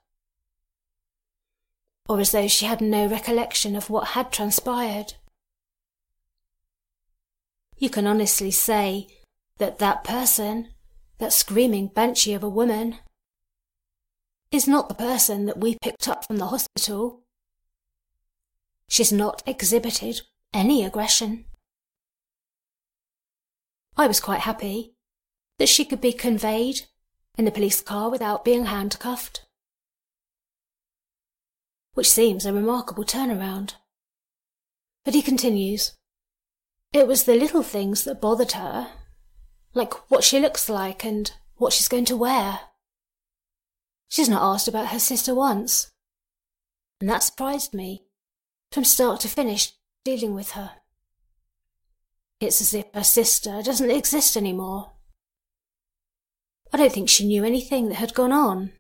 or 2.08 2.20
as 2.20 2.32
though 2.32 2.48
she 2.48 2.66
had 2.66 2.82
no 2.82 3.08
recollection 3.08 3.76
of 3.76 3.90
what 3.90 4.10
had 4.10 4.32
transpired. 4.32 5.14
You 7.78 7.90
can 7.90 8.08
honestly 8.08 8.52
say 8.52 9.08
that 9.58 9.80
that 9.80 10.04
person 10.04 10.70
that 11.18 11.34
screaming 11.34 11.88
banshee 11.88 12.34
of 12.34 12.44
a 12.44 12.50
woman 12.50 12.98
is 14.52 14.68
not 14.68 14.88
the 14.88 14.96
person 14.96 15.46
that 15.46 15.58
we 15.58 15.78
picked 15.82 16.08
up 16.08 16.26
from 16.26 16.38
the 16.38 16.48
hospital. 16.48 17.24
She's 18.88 19.12
not 19.12 19.42
exhibited 19.46 20.22
any 20.54 20.86
aggression. 20.86 21.46
I 23.96 24.08
was 24.08 24.20
quite 24.20 24.42
happy 24.42 24.94
that 25.60 25.70
she 25.70 25.86
could 25.86 26.02
be 26.02 26.14
conveyed 26.14 26.82
in 27.38 27.46
the 27.46 27.52
police 27.52 27.82
car 27.82 28.10
without 28.10 28.46
being 28.46 28.66
handcuffed. 28.66 29.43
Which 31.94 32.10
seems 32.10 32.46
a 32.46 32.54
remarkable 32.54 33.04
turnaround. 33.04 33.76
But 35.06 35.14
he 35.14 35.22
continues. 35.22 35.94
It 36.92 37.08
was 37.08 37.24
the 37.24 37.36
little 37.36 37.64
things 37.64 38.04
that 38.04 38.22
bothered 38.22 38.54
her 38.54 38.90
like 39.74 40.10
what 40.10 40.24
she 40.24 40.40
looks 40.40 40.70
like 40.70 41.04
and 41.04 41.32
what 41.56 41.74
she's 41.74 41.88
going 41.88 42.06
to 42.06 42.18
wear. 42.18 42.60
She's 44.08 44.30
not 44.30 44.44
asked 44.44 44.68
about 44.68 44.90
her 44.90 45.00
sister 45.00 45.34
once. 45.34 45.92
And 47.02 47.10
that 47.10 47.24
surprised 47.24 47.74
me, 47.74 48.06
from 48.72 48.84
start 48.84 49.20
to 49.22 49.28
finish, 49.28 49.74
dealing 50.06 50.36
with 50.36 50.52
her. 50.52 50.72
It's 52.40 52.62
as 52.62 52.74
if 52.74 52.86
her 52.94 53.04
sister 53.04 53.62
doesn't 53.64 53.90
exist 53.90 54.38
anymore. 54.38 54.92
I 56.72 56.78
don't 56.78 56.92
think 56.92 57.10
she 57.10 57.26
knew 57.26 57.44
anything 57.44 57.90
that 57.90 57.96
had 57.96 58.14
gone 58.14 58.32
on. 58.32 58.74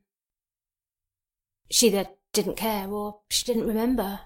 She 1.70 1.88
either 1.88 2.08
didn't 2.34 2.58
care 2.58 2.88
or 2.90 3.22
she 3.30 3.46
didn't 3.46 3.68
remember. 3.68 4.22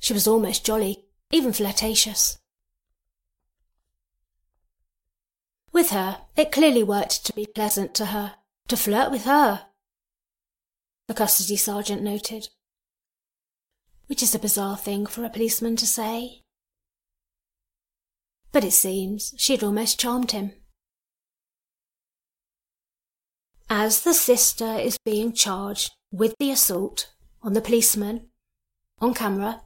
She 0.00 0.12
was 0.12 0.26
almost 0.26 0.66
jolly, 0.66 1.06
even 1.30 1.52
flirtatious. 1.52 2.38
With 5.72 5.90
her, 5.90 6.18
it 6.36 6.52
clearly 6.52 6.82
worked 6.82 7.24
to 7.24 7.32
be 7.32 7.46
pleasant 7.46 7.94
to 7.94 8.06
her, 8.06 8.34
to 8.68 8.76
flirt 8.76 9.10
with 9.10 9.24
her. 9.24 9.66
The 11.08 11.14
custody 11.14 11.56
sergeant 11.56 12.02
noted. 12.02 12.48
Which 14.06 14.22
is 14.22 14.34
a 14.34 14.38
bizarre 14.38 14.76
thing 14.76 15.06
for 15.06 15.24
a 15.24 15.30
policeman 15.30 15.76
to 15.76 15.86
say. 15.86 16.42
But 18.52 18.64
it 18.64 18.72
seems 18.72 19.34
she'd 19.36 19.64
almost 19.64 19.98
charmed 19.98 20.32
him. 20.32 20.52
As 23.68 24.02
the 24.02 24.14
sister 24.14 24.76
is 24.76 24.98
being 25.04 25.32
charged 25.32 25.92
with 26.12 26.34
the 26.38 26.50
assault 26.50 27.10
on 27.42 27.54
the 27.54 27.60
policeman 27.60 28.28
on 29.00 29.14
camera, 29.14 29.62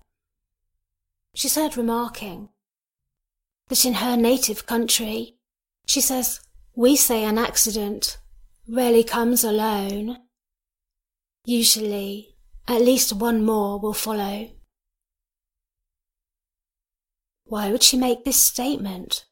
she's 1.35 1.57
heard 1.57 1.77
remarking 1.77 2.49
that 3.69 3.85
in 3.85 3.95
her 3.95 4.17
native 4.17 4.67
country 4.67 5.37
she 5.87 6.01
says, 6.01 6.41
We 6.75 6.97
say 6.97 7.25
an 7.25 7.39
accident 7.39 8.19
rarely 8.69 9.03
comes 9.03 9.43
alone. 9.43 10.19
Usually, 11.45 12.37
at 12.69 12.83
least 12.83 13.15
one 13.15 13.43
more 13.45 13.81
will 13.81 13.95
follow. 13.95 14.51
Why 17.45 17.71
would 17.71 17.83
she 17.83 17.97
make 17.97 18.25
this 18.25 18.37
statement? 18.37 19.25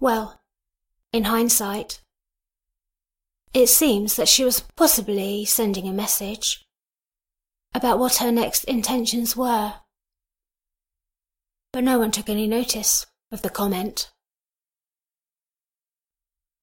Well, 0.00 0.40
in 1.12 1.24
hindsight, 1.24 2.00
it 3.54 3.68
seems 3.68 4.16
that 4.16 4.28
she 4.28 4.44
was 4.44 4.60
possibly 4.76 5.44
sending 5.44 5.88
a 5.88 5.92
message 5.92 6.66
about 7.74 7.98
what 7.98 8.16
her 8.16 8.32
next 8.32 8.64
intentions 8.64 9.36
were. 9.36 9.74
But 11.72 11.84
no 11.84 11.98
one 11.98 12.10
took 12.10 12.28
any 12.28 12.46
notice 12.46 13.06
of 13.30 13.42
the 13.42 13.50
comment 13.50 14.10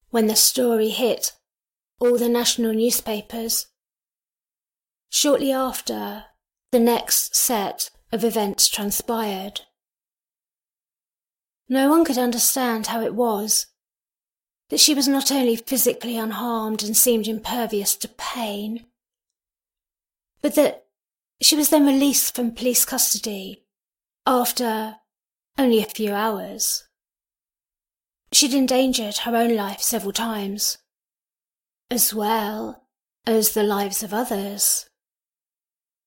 when 0.09 0.27
the 0.27 0.35
story 0.35 0.89
hit 0.89 1.31
all 1.99 2.17
the 2.19 2.29
national 2.29 2.73
newspapers. 2.73 3.65
Shortly 5.09 5.51
after, 5.51 6.25
the 6.71 6.79
next 6.79 7.35
set 7.35 7.89
of 8.11 8.23
events 8.23 8.67
transpired. 8.67 9.61
No 11.67 11.89
one 11.89 12.05
could 12.05 12.19
understand 12.19 12.87
how 12.87 13.01
it 13.01 13.15
was 13.15 13.65
that 14.73 14.79
she 14.79 14.95
was 14.95 15.07
not 15.07 15.31
only 15.31 15.55
physically 15.55 16.17
unharmed 16.17 16.81
and 16.81 16.97
seemed 16.97 17.27
impervious 17.27 17.95
to 17.95 18.07
pain, 18.07 18.83
but 20.41 20.55
that 20.55 20.85
she 21.39 21.55
was 21.55 21.69
then 21.69 21.85
released 21.85 22.33
from 22.33 22.55
police 22.55 22.83
custody 22.83 23.67
after 24.25 24.95
only 25.59 25.77
a 25.79 25.85
few 25.85 26.11
hours. 26.11 26.85
She'd 28.31 28.55
endangered 28.55 29.17
her 29.17 29.35
own 29.35 29.55
life 29.55 29.79
several 29.79 30.11
times, 30.11 30.79
as 31.91 32.11
well 32.11 32.87
as 33.27 33.51
the 33.51 33.61
lives 33.61 34.01
of 34.01 34.11
others. 34.11 34.89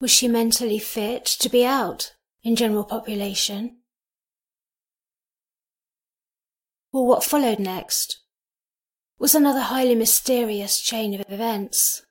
Was 0.01 0.11
she 0.11 0.27
mentally 0.27 0.81
fit 0.81 1.25
to 1.25 1.49
be 1.49 1.65
out 1.65 2.17
in 2.43 2.57
general 2.57 2.83
population? 2.83 3.77
Well, 6.91 7.07
what 7.07 7.23
followed 7.23 7.61
next 7.61 8.26
was 9.19 9.35
another 9.35 9.61
highly 9.61 9.95
mysterious 9.95 10.81
chain 10.81 11.15
of 11.15 11.25
events. 11.29 12.03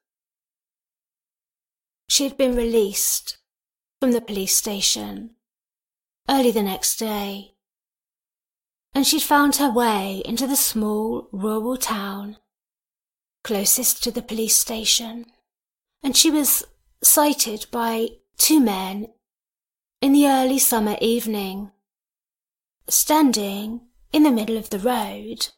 She 2.07 2.23
had 2.23 2.37
been 2.37 2.55
released 2.55 3.37
from 3.99 4.11
the 4.11 4.21
police 4.21 4.55
station 4.55 5.31
early 6.29 6.51
the 6.51 6.63
next 6.63 6.97
day 6.97 7.55
and 8.95 9.05
she'd 9.05 9.21
found 9.21 9.57
her 9.57 9.69
way 9.69 10.21
into 10.23 10.47
the 10.47 10.55
small 10.55 11.27
rural 11.33 11.75
town 11.75 12.37
closest 13.43 14.01
to 14.03 14.09
the 14.09 14.23
police 14.23 14.55
station, 14.55 15.23
and 16.01 16.17
she 16.17 16.31
was 16.31 16.63
sighted 17.03 17.67
by 17.69 18.07
two 18.39 18.59
men 18.59 19.05
in 20.01 20.13
the 20.13 20.27
early 20.27 20.57
summer 20.57 20.97
evening, 20.99 21.71
standing 22.89 23.81
in 24.11 24.23
the 24.23 24.31
middle 24.31 24.57
of 24.57 24.71
the 24.71 24.79
road 24.79 25.49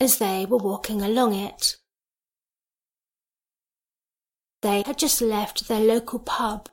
as 0.00 0.18
they 0.18 0.46
were 0.46 0.58
walking 0.58 1.02
along 1.02 1.34
it. 1.34 1.76
They 4.62 4.82
had 4.82 4.98
just 4.98 5.20
left 5.20 5.68
their 5.68 5.80
local 5.80 6.18
pub, 6.18 6.68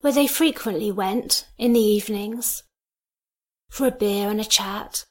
where 0.00 0.12
they 0.12 0.26
frequently 0.26 0.92
went 0.92 1.48
in 1.58 1.72
the 1.72 1.80
evenings 1.80 2.62
for 3.70 3.86
a 3.86 3.90
beer 3.90 4.28
and 4.28 4.40
a 4.40 4.44
chat. 4.44 5.06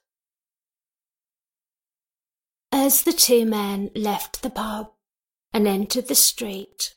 As 2.71 3.03
the 3.03 3.13
two 3.13 3.45
men 3.45 3.91
left 3.95 4.41
the 4.41 4.49
pub 4.49 4.91
and 5.53 5.67
entered 5.67 6.07
the 6.07 6.15
street, 6.15 6.95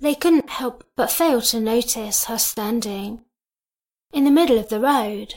they 0.00 0.14
couldn't 0.14 0.50
help 0.50 0.84
but 0.96 1.12
fail 1.12 1.40
to 1.40 1.60
notice 1.60 2.24
her 2.24 2.38
standing 2.38 3.24
in 4.12 4.24
the 4.24 4.30
middle 4.30 4.58
of 4.58 4.68
the 4.68 4.80
road. 4.80 5.36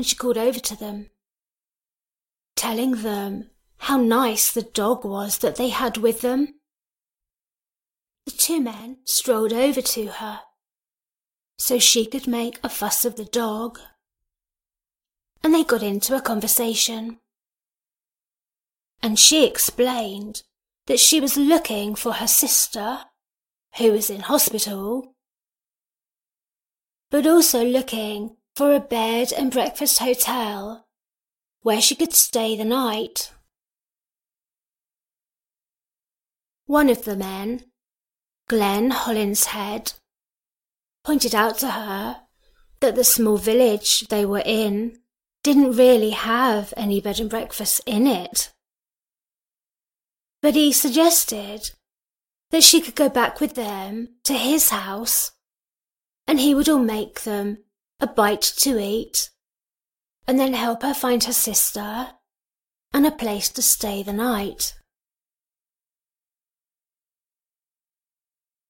And 0.00 0.06
she 0.06 0.16
called 0.16 0.38
over 0.38 0.58
to 0.58 0.76
them, 0.76 1.10
telling 2.56 3.02
them 3.02 3.50
how 3.76 3.98
nice 3.98 4.50
the 4.50 4.62
dog 4.62 5.04
was 5.04 5.36
that 5.40 5.56
they 5.56 5.68
had 5.68 5.98
with 5.98 6.22
them. 6.22 6.54
The 8.24 8.32
two 8.32 8.62
men 8.62 9.00
strolled 9.04 9.52
over 9.52 9.82
to 9.82 10.06
her 10.06 10.40
so 11.58 11.78
she 11.78 12.06
could 12.06 12.26
make 12.26 12.58
a 12.64 12.70
fuss 12.70 13.04
of 13.04 13.16
the 13.16 13.26
dog. 13.26 13.78
And 15.44 15.52
they 15.52 15.64
got 15.64 15.82
into 15.82 16.16
a 16.16 16.22
conversation. 16.22 17.18
And 19.02 19.18
she 19.18 19.46
explained 19.46 20.44
that 20.86 20.98
she 20.98 21.20
was 21.20 21.36
looking 21.36 21.94
for 21.94 22.14
her 22.14 22.26
sister, 22.26 23.00
who 23.76 23.92
was 23.92 24.08
in 24.08 24.20
hospital, 24.20 25.14
but 27.10 27.26
also 27.26 27.62
looking 27.62 28.38
for 28.56 28.74
a 28.74 28.80
bed 28.80 29.32
and 29.32 29.50
breakfast 29.50 29.98
hotel 29.98 30.86
where 31.62 31.80
she 31.80 31.94
could 31.94 32.12
stay 32.12 32.56
the 32.56 32.64
night. 32.64 33.32
One 36.66 36.88
of 36.88 37.04
the 37.04 37.16
men, 37.16 37.64
Glenn 38.48 38.90
Hollinshead, 38.90 39.94
pointed 41.04 41.34
out 41.34 41.58
to 41.58 41.70
her 41.72 42.22
that 42.80 42.94
the 42.94 43.04
small 43.04 43.36
village 43.36 44.06
they 44.08 44.24
were 44.24 44.42
in 44.44 45.00
didn't 45.42 45.76
really 45.76 46.10
have 46.10 46.72
any 46.76 47.00
bed 47.00 47.20
and 47.20 47.30
breakfast 47.30 47.80
in 47.86 48.06
it. 48.06 48.52
But 50.42 50.54
he 50.54 50.72
suggested 50.72 51.70
that 52.50 52.62
she 52.62 52.80
could 52.80 52.94
go 52.94 53.08
back 53.08 53.40
with 53.40 53.54
them 53.54 54.16
to 54.24 54.34
his 54.34 54.70
house 54.70 55.32
and 56.26 56.40
he 56.40 56.54
would 56.54 56.68
all 56.68 56.78
make 56.78 57.22
them 57.22 57.58
a 58.00 58.06
bite 58.06 58.42
to 58.58 58.78
eat 58.78 59.30
and 60.26 60.38
then 60.38 60.54
help 60.54 60.82
her 60.82 60.94
find 60.94 61.24
her 61.24 61.32
sister 61.32 62.08
and 62.92 63.06
a 63.06 63.10
place 63.10 63.48
to 63.50 63.62
stay 63.62 64.02
the 64.02 64.12
night. 64.12 64.74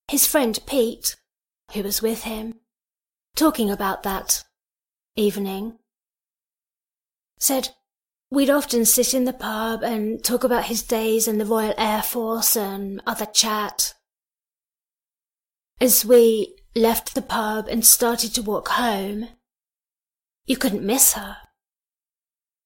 His 0.09 0.27
friend 0.27 0.59
Pete, 0.67 1.17
who 1.73 1.83
was 1.83 2.03
with 2.03 2.25
him, 2.25 2.55
talking 3.37 3.71
about 3.71 4.03
that 4.03 4.45
evening, 5.17 5.79
said 7.39 7.71
we'd 8.31 8.51
often 8.51 8.85
sit 8.85 9.15
in 9.15 9.25
the 9.25 9.33
pub 9.33 9.83
and 9.83 10.23
talk 10.23 10.45
about 10.45 10.65
his 10.65 10.83
days 10.83 11.29
in 11.29 11.39
the 11.39 11.47
Royal 11.47 11.75
Air 11.79 12.03
Force 12.03 12.57
and 12.57 13.01
other 13.07 13.27
chat. 13.27 13.95
As 15.81 16.05
we 16.05 16.57
left 16.75 17.15
the 17.15 17.23
pub 17.23 17.67
and 17.69 17.85
started 17.85 18.35
to 18.35 18.43
walk 18.43 18.69
home, 18.69 19.29
you 20.47 20.57
couldn't 20.57 20.85
miss 20.85 21.15
her. 21.15 21.37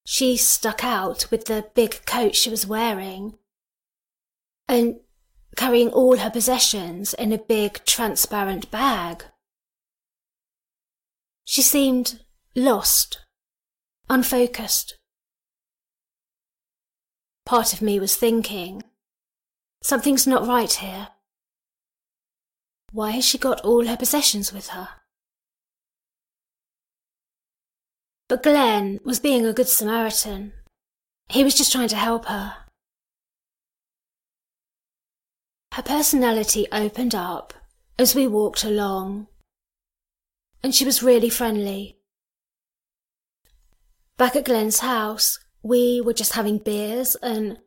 She 0.07 0.37
stuck 0.37 0.85
out 0.85 1.31
with 1.31 1.47
the 1.47 1.67
big 1.75 2.05
coat 2.07 2.35
she 2.35 2.51
was 2.51 2.67
wearing. 2.67 3.38
And 4.69 5.01
carrying 5.57 5.90
all 5.90 6.19
her 6.19 6.31
possessions 6.31 7.14
in 7.14 7.33
a 7.33 7.38
big 7.38 7.85
transparent 7.85 8.71
bag. 8.71 9.25
She 11.45 11.62
seemed 11.62 12.21
lost, 12.55 13.21
unfocused. 14.09 14.99
Part 17.45 17.73
of 17.73 17.83
me 17.83 18.01
was 18.01 18.17
thinking, 18.17 18.83
something's 19.83 20.27
not 20.27 20.47
right 20.47 20.73
here. 20.73 21.09
Why 22.94 23.11
has 23.11 23.24
she 23.24 23.38
got 23.38 23.61
all 23.62 23.88
her 23.88 23.96
possessions 23.96 24.52
with 24.52 24.68
her? 24.68 24.88
But 28.28 28.44
Glenn 28.44 29.00
was 29.04 29.18
being 29.18 29.44
a 29.44 29.52
good 29.52 29.66
Samaritan. 29.66 30.52
He 31.28 31.42
was 31.42 31.57
just 31.57 31.72
trying 31.72 31.88
to 31.88 31.96
help 31.96 32.26
her. 32.26 32.54
Her 35.72 35.83
personality 35.83 36.68
opened 36.70 37.16
up 37.16 37.52
as 37.98 38.14
we 38.14 38.28
walked 38.28 38.62
along, 38.62 39.26
and 40.62 40.72
she 40.72 40.85
was 40.85 41.02
really 41.02 41.30
friendly. 41.30 41.98
Back 44.18 44.37
at 44.37 44.44
Glenn's 44.44 44.78
house, 44.78 45.40
we 45.64 46.00
were 46.00 46.14
just 46.14 46.35
having 46.35 46.59
beers, 46.59 47.16
and 47.16 47.59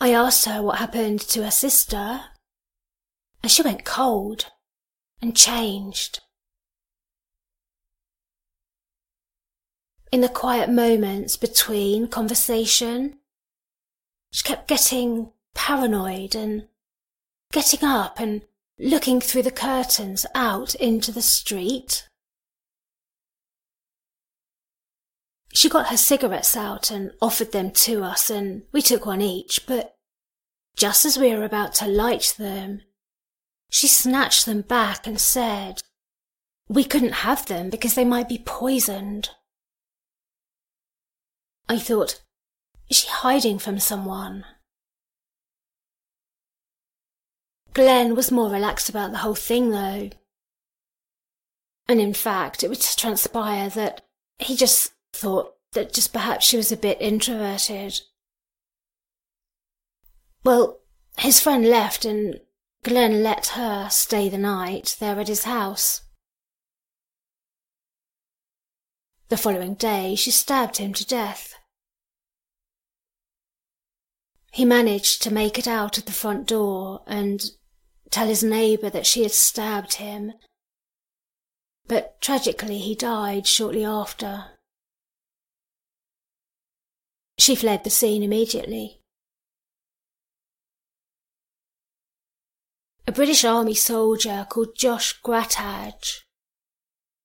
I 0.00 0.14
asked 0.14 0.44
her 0.44 0.62
what 0.62 0.78
happened 0.78 1.18
to 1.22 1.42
her 1.42 1.50
sister, 1.50 2.20
and 3.42 3.50
she 3.50 3.62
went 3.62 3.84
cold 3.84 4.46
and 5.20 5.36
changed. 5.36 6.20
In 10.12 10.22
the 10.22 10.28
quiet 10.28 10.68
moments 10.68 11.36
between 11.36 12.08
conversation, 12.08 13.18
she 14.32 14.42
kept 14.42 14.66
getting 14.66 15.30
paranoid 15.54 16.34
and 16.34 16.66
getting 17.52 17.84
up 17.84 18.18
and 18.18 18.42
looking 18.78 19.20
through 19.20 19.42
the 19.42 19.50
curtains 19.50 20.26
out 20.34 20.74
into 20.76 21.12
the 21.12 21.22
street. 21.22 22.08
She 25.52 25.68
got 25.68 25.88
her 25.88 25.96
cigarettes 25.96 26.56
out 26.56 26.90
and 26.90 27.12
offered 27.20 27.52
them 27.52 27.70
to 27.72 28.04
us, 28.04 28.30
and 28.30 28.62
we 28.72 28.82
took 28.82 29.04
one 29.04 29.20
each, 29.20 29.66
but 29.66 29.96
just 30.76 31.04
as 31.04 31.18
we 31.18 31.34
were 31.34 31.44
about 31.44 31.74
to 31.74 31.86
light 31.86 32.34
them, 32.38 32.82
she 33.70 33.86
snatched 33.86 34.44
them 34.46 34.62
back 34.62 35.06
and 35.06 35.20
said, 35.20 35.80
We 36.68 36.84
couldn't 36.84 37.12
have 37.12 37.46
them 37.46 37.70
because 37.70 37.94
they 37.94 38.04
might 38.04 38.28
be 38.28 38.42
poisoned. 38.44 39.30
I 41.68 41.78
thought, 41.78 42.20
Is 42.88 42.98
she 42.98 43.08
hiding 43.08 43.60
from 43.60 43.78
someone? 43.78 44.44
Glenn 47.72 48.16
was 48.16 48.32
more 48.32 48.50
relaxed 48.50 48.88
about 48.88 49.12
the 49.12 49.18
whole 49.18 49.36
thing, 49.36 49.70
though. 49.70 50.10
And 51.86 52.00
in 52.00 52.12
fact, 52.12 52.64
it 52.64 52.68
would 52.68 52.80
transpire 52.80 53.68
that 53.70 54.02
he 54.40 54.56
just 54.56 54.92
thought 55.12 55.54
that 55.72 55.92
just 55.92 56.12
perhaps 56.12 56.44
she 56.44 56.56
was 56.56 56.72
a 56.72 56.76
bit 56.76 57.00
introverted. 57.00 58.00
Well, 60.44 60.80
his 61.18 61.40
friend 61.40 61.64
left 61.64 62.04
and 62.04 62.40
Glenn 62.82 63.22
let 63.22 63.48
her 63.48 63.90
stay 63.90 64.28
the 64.28 64.38
night 64.38 64.96
there 65.00 65.20
at 65.20 65.28
his 65.28 65.44
house. 65.44 66.02
The 69.28 69.36
following 69.36 69.74
day, 69.74 70.14
she 70.16 70.30
stabbed 70.30 70.78
him 70.78 70.94
to 70.94 71.06
death. 71.06 71.54
He 74.50 74.64
managed 74.64 75.22
to 75.22 75.32
make 75.32 75.58
it 75.58 75.68
out 75.68 75.98
at 75.98 76.06
the 76.06 76.12
front 76.12 76.48
door 76.48 77.02
and 77.06 77.40
tell 78.10 78.26
his 78.26 78.42
neighbour 78.42 78.90
that 78.90 79.06
she 79.06 79.22
had 79.22 79.32
stabbed 79.32 79.94
him. 79.94 80.32
But 81.86 82.20
tragically, 82.20 82.78
he 82.78 82.94
died 82.94 83.46
shortly 83.46 83.84
after. 83.84 84.46
She 87.38 87.54
fled 87.54 87.84
the 87.84 87.90
scene 87.90 88.22
immediately. 88.22 88.99
A 93.06 93.12
British 93.12 93.44
Army 93.44 93.74
soldier 93.74 94.46
called 94.48 94.76
Josh 94.76 95.20
Grattage 95.22 96.20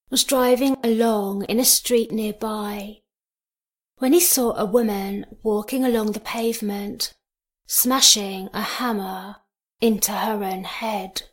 was 0.10 0.24
driving 0.24 0.78
along 0.84 1.44
in 1.46 1.60
a 1.60 1.66
street 1.66 2.12
nearby 2.12 3.02
when 3.98 4.14
he 4.14 4.20
saw 4.20 4.54
a 4.56 4.66
woman 4.66 5.26
walking 5.44 5.84
along 5.84 6.12
the 6.12 6.20
pavement, 6.20 7.14
smashing 7.68 8.50
a 8.54 8.62
hammer 8.62 9.38
into 9.82 10.12
her 10.12 10.44
own 10.44 10.64
head. 10.64 11.24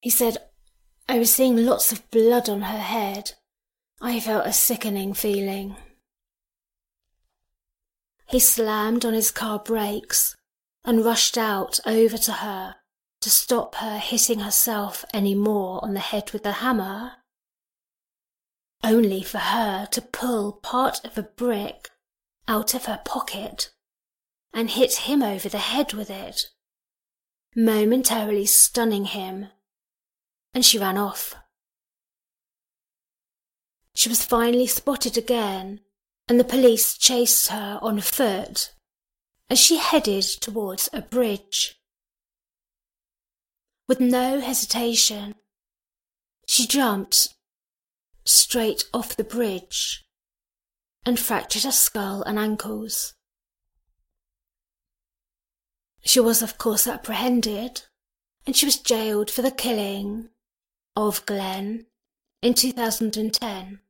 He 0.00 0.10
said, 0.10 0.38
I 1.08 1.18
was 1.18 1.32
seeing 1.32 1.56
lots 1.56 1.92
of 1.92 2.10
blood 2.10 2.48
on 2.48 2.62
her 2.62 2.78
head. 2.78 3.32
I 4.00 4.20
felt 4.20 4.46
a 4.46 4.52
sickening 4.52 5.12
feeling. 5.12 5.76
He 8.26 8.38
slammed 8.38 9.04
on 9.04 9.14
his 9.14 9.30
car 9.30 9.58
brakes 9.58 10.36
and 10.88 11.04
rushed 11.04 11.36
out 11.36 11.78
over 11.84 12.16
to 12.16 12.32
her 12.32 12.74
to 13.20 13.28
stop 13.28 13.74
her 13.74 13.98
hitting 13.98 14.38
herself 14.38 15.04
any 15.12 15.34
more 15.34 15.84
on 15.84 15.92
the 15.92 16.00
head 16.00 16.32
with 16.32 16.42
the 16.44 16.52
hammer, 16.52 17.12
only 18.82 19.22
for 19.22 19.36
her 19.36 19.84
to 19.84 20.00
pull 20.00 20.50
part 20.50 21.04
of 21.04 21.18
a 21.18 21.22
brick 21.22 21.90
out 22.48 22.72
of 22.72 22.86
her 22.86 23.02
pocket 23.04 23.70
and 24.54 24.70
hit 24.70 24.94
him 25.00 25.22
over 25.22 25.46
the 25.50 25.58
head 25.58 25.92
with 25.92 26.08
it, 26.08 26.46
momentarily 27.54 28.46
stunning 28.46 29.04
him, 29.04 29.48
and 30.54 30.64
she 30.64 30.78
ran 30.78 30.96
off. 30.96 31.34
She 33.94 34.08
was 34.08 34.24
finally 34.24 34.66
spotted 34.66 35.18
again, 35.18 35.80
and 36.28 36.40
the 36.40 36.44
police 36.44 36.96
chased 36.96 37.48
her 37.48 37.78
on 37.82 38.00
foot 38.00 38.72
as 39.50 39.58
she 39.58 39.78
headed 39.78 40.22
towards 40.22 40.88
a 40.92 41.00
bridge. 41.00 41.80
With 43.86 44.00
no 44.00 44.40
hesitation, 44.40 45.34
she 46.46 46.66
jumped 46.66 47.34
straight 48.24 48.84
off 48.92 49.16
the 49.16 49.24
bridge 49.24 50.04
and 51.06 51.18
fractured 51.18 51.62
her 51.62 51.72
skull 51.72 52.22
and 52.22 52.38
ankles. 52.38 53.14
She 56.02 56.20
was, 56.20 56.42
of 56.42 56.58
course, 56.58 56.86
apprehended, 56.86 57.82
and 58.46 58.54
she 58.54 58.66
was 58.66 58.76
jailed 58.76 59.30
for 59.30 59.42
the 59.42 59.50
killing 59.50 60.28
of 60.94 61.24
Glenn 61.26 61.86
in 62.42 62.54
2010. 62.54 63.80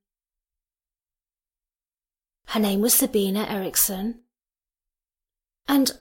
Her 2.46 2.60
name 2.60 2.80
was 2.80 2.94
Sabina 2.94 3.44
Eriksson. 3.48 4.20
And 5.68 5.92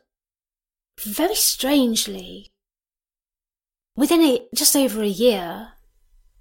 very 0.99 1.35
strangely, 1.35 2.53
within 3.95 4.21
a, 4.21 4.47
just 4.55 4.75
over 4.75 5.01
a 5.01 5.07
year, 5.07 5.73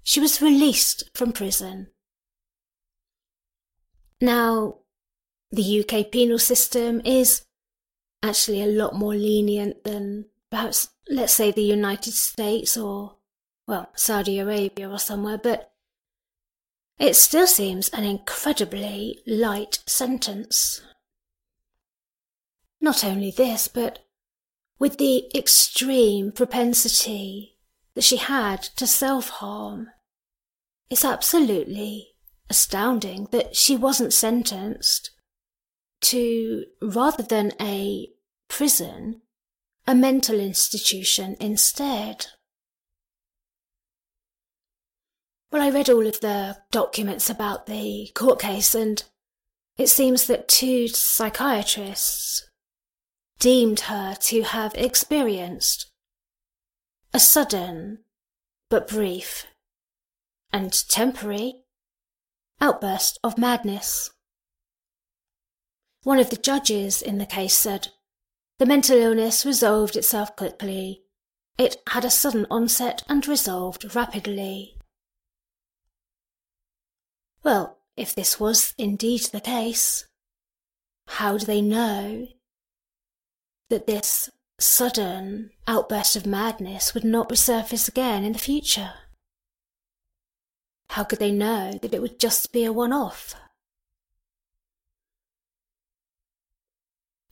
she 0.03 0.21
was 0.21 0.41
released 0.41 1.09
from 1.13 1.33
prison. 1.33 1.87
Now, 4.21 4.77
the 5.51 5.81
UK 5.81 6.09
penal 6.11 6.39
system 6.39 7.01
is 7.03 7.43
actually 8.23 8.63
a 8.63 8.67
lot 8.67 8.95
more 8.95 9.13
lenient 9.13 9.83
than 9.83 10.25
perhaps, 10.49 10.89
let's 11.09 11.33
say, 11.33 11.51
the 11.51 11.61
United 11.61 12.13
States 12.13 12.77
or, 12.77 13.17
well, 13.67 13.89
Saudi 13.95 14.39
Arabia 14.39 14.89
or 14.89 14.97
somewhere, 14.97 15.37
but 15.37 15.73
it 16.97 17.15
still 17.15 17.45
seems 17.45 17.89
an 17.89 18.03
incredibly 18.03 19.21
light 19.27 19.79
sentence. 19.85 20.81
Not 22.79 23.03
only 23.03 23.31
this, 23.31 23.67
but 23.67 23.99
with 24.79 24.97
the 24.97 25.29
extreme 25.35 26.31
propensity 26.31 27.57
that 27.95 28.03
she 28.03 28.17
had 28.17 28.61
to 28.61 28.85
self 28.85 29.29
harm, 29.29 29.89
it's 30.89 31.03
absolutely 31.03 32.09
astounding 32.49 33.27
that 33.31 33.55
she 33.55 33.75
wasn't 33.75 34.13
sentenced 34.13 35.11
to, 35.99 36.65
rather 36.81 37.23
than 37.23 37.51
a 37.59 38.07
prison, 38.47 39.21
a 39.87 39.95
mental 39.95 40.39
institution 40.39 41.35
instead. 41.39 42.27
Well, 45.51 45.61
I 45.61 45.69
read 45.69 45.89
all 45.89 46.05
of 46.05 46.19
the 46.19 46.57
documents 46.71 47.29
about 47.29 47.65
the 47.65 48.11
court 48.13 48.39
case, 48.39 48.75
and 48.75 49.03
it 49.77 49.87
seems 49.87 50.27
that 50.27 50.47
two 50.47 50.87
psychiatrists 50.87 52.46
deemed 53.39 53.81
her 53.81 54.15
to 54.15 54.41
have 54.43 54.73
experienced 54.75 55.91
a 57.13 57.19
sudden 57.19 57.99
but 58.69 58.87
brief 58.87 59.45
and 60.51 60.87
temporary 60.89 61.63
outburst 62.59 63.19
of 63.23 63.37
madness. 63.37 64.11
One 66.03 66.19
of 66.19 66.29
the 66.29 66.37
judges 66.37 67.01
in 67.01 67.17
the 67.17 67.25
case 67.25 67.57
said, 67.57 67.89
The 68.59 68.65
mental 68.65 68.97
illness 68.97 69.45
resolved 69.45 69.95
itself 69.95 70.35
quickly. 70.35 71.03
It 71.57 71.77
had 71.89 72.05
a 72.05 72.09
sudden 72.09 72.45
onset 72.49 73.03
and 73.09 73.27
resolved 73.27 73.95
rapidly. 73.95 74.77
Well, 77.43 77.79
if 77.95 78.13
this 78.13 78.39
was 78.39 78.73
indeed 78.77 79.21
the 79.21 79.41
case, 79.41 80.07
how 81.07 81.37
do 81.37 81.45
they 81.45 81.61
know 81.61 82.27
that 83.69 83.87
this 83.87 84.29
sudden 84.59 85.51
outburst 85.67 86.15
of 86.15 86.25
madness 86.25 86.93
would 86.93 87.03
not 87.03 87.29
resurface 87.29 87.87
again 87.87 88.23
in 88.23 88.33
the 88.33 88.39
future? 88.39 88.93
How 90.89 91.03
could 91.03 91.19
they 91.19 91.31
know 91.31 91.77
that 91.81 91.93
it 91.93 92.01
would 92.01 92.19
just 92.19 92.51
be 92.51 92.63
a 92.63 92.73
one 92.73 92.93
off? 92.93 93.35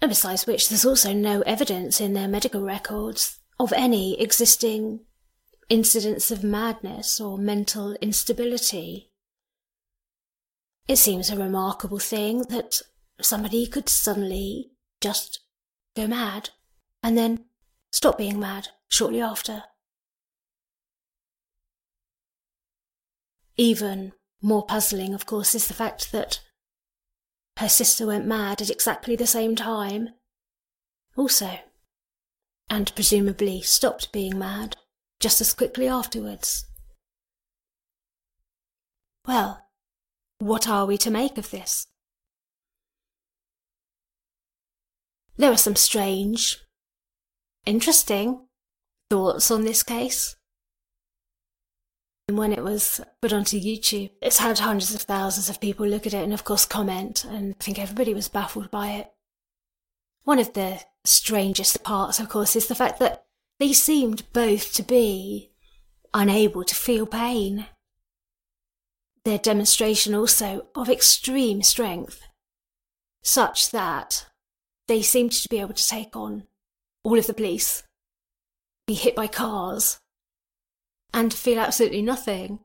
And 0.02 0.10
besides 0.10 0.46
which, 0.46 0.70
there's 0.70 0.86
also 0.86 1.14
no 1.14 1.42
evidence 1.42 2.00
in 2.00 2.14
their 2.14 2.28
medical 2.28 2.62
records 2.62 3.40
of 3.60 3.74
any 3.74 4.22
existing 4.22 5.00
incidents 5.70 6.30
of 6.30 6.44
madness 6.44 7.20
or 7.20 7.38
mental 7.38 7.94
instability 8.02 9.10
it 10.88 10.98
seems 10.98 11.30
a 11.30 11.38
remarkable 11.38 12.00
thing 12.00 12.44
that 12.50 12.82
somebody 13.20 13.66
could 13.66 13.90
suddenly 13.90 14.72
just 15.02 15.40
go 15.96 16.08
mad 16.08 16.50
and 17.02 17.18
then 17.18 17.46
stop 17.92 18.18
being 18.18 18.40
mad 18.40 18.70
shortly 18.90 19.22
after. 19.22 19.64
Even 23.58 24.12
more 24.42 24.66
puzzling, 24.66 25.14
of 25.14 25.26
course, 25.26 25.56
is 25.56 25.68
the 25.68 25.74
fact 25.74 26.12
that 26.12 26.42
her 27.58 27.70
sister 27.70 28.06
went 28.06 28.28
mad 28.28 28.62
at 28.62 28.70
exactly 28.70 29.16
the 29.16 29.26
same 29.26 29.56
time, 29.56 30.10
also, 31.16 31.60
and 32.70 32.94
presumably 32.96 33.62
stopped 33.62 34.12
being 34.12 34.38
mad 34.38 34.76
just 35.22 35.40
as 35.40 35.54
quickly 35.54 35.88
afterwards. 35.88 36.66
Well, 39.26 39.66
what 40.40 40.68
are 40.68 40.86
we 40.86 40.98
to 41.00 41.10
make 41.10 41.38
of 41.38 41.52
this? 41.52 41.88
There 45.38 45.52
are 45.52 45.58
some 45.58 45.76
strange, 45.76 46.60
interesting 47.66 48.48
thoughts 49.10 49.52
on 49.52 49.64
this 49.64 49.84
case. 49.84 50.36
And 52.28 52.38
when 52.38 52.54
it 52.54 52.64
was 52.64 53.02
put 53.22 53.34
onto 53.34 53.60
YouTube, 53.60 54.12
it's 54.22 54.40
had 54.40 54.60
hundreds 54.60 54.96
of 54.96 55.02
thousands 55.02 55.50
of 55.50 55.62
people 55.62 55.86
look 55.86 56.08
at 56.08 56.14
it 56.14 56.24
and, 56.24 56.34
of 56.34 56.44
course, 56.44 56.66
comment, 56.66 57.24
and 57.24 57.56
I 57.60 57.64
think 57.64 57.78
everybody 57.78 58.14
was 58.14 58.30
baffled 58.30 58.72
by 58.72 58.92
it. 58.92 59.12
One 60.24 60.40
of 60.40 60.54
the 60.54 60.80
strangest 61.04 61.84
parts, 61.84 62.20
of 62.20 62.30
course, 62.30 62.56
is 62.56 62.68
the 62.68 62.74
fact 62.74 63.00
that 63.00 63.26
they 63.60 63.74
seemed 63.74 64.24
both 64.34 64.74
to 64.74 64.84
be 64.84 65.52
unable 66.14 66.64
to 66.64 66.74
feel 66.74 67.06
pain 67.06 67.68
their 69.24 69.38
demonstration 69.40 70.16
also 70.16 70.68
of 70.76 70.90
extreme 70.90 71.62
strength, 71.62 72.22
such 73.24 73.72
that 73.72 74.28
they 74.88 75.02
seemed 75.02 75.32
to 75.32 75.50
be 75.50 75.60
able 75.60 75.74
to 75.74 75.88
take 75.88 76.16
on 76.16 76.44
all 77.04 77.18
of 77.18 77.28
the 77.28 77.34
police, 77.34 77.84
be 78.88 78.94
hit 78.94 79.16
by 79.16 79.28
cars, 79.28 80.00
and 81.14 81.34
feel 81.34 81.60
absolutely 81.60 82.02
nothing. 82.02 82.60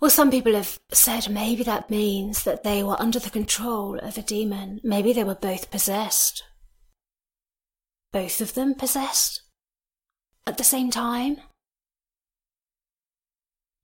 Well, 0.00 0.10
some 0.10 0.30
people 0.30 0.54
have 0.54 0.78
said 0.92 1.30
maybe 1.30 1.62
that 1.62 1.90
means 1.90 2.44
that 2.44 2.62
they 2.62 2.82
were 2.82 3.00
under 3.00 3.18
the 3.18 3.30
control 3.30 3.98
of 3.98 4.18
a 4.18 4.22
demon. 4.22 4.80
Maybe 4.84 5.12
they 5.12 5.24
were 5.24 5.34
both 5.34 5.70
possessed. 5.70 6.44
Both 8.12 8.40
of 8.40 8.54
them 8.54 8.74
possessed? 8.74 9.42
At 10.46 10.58
the 10.58 10.64
same 10.64 10.90
time? 10.90 11.38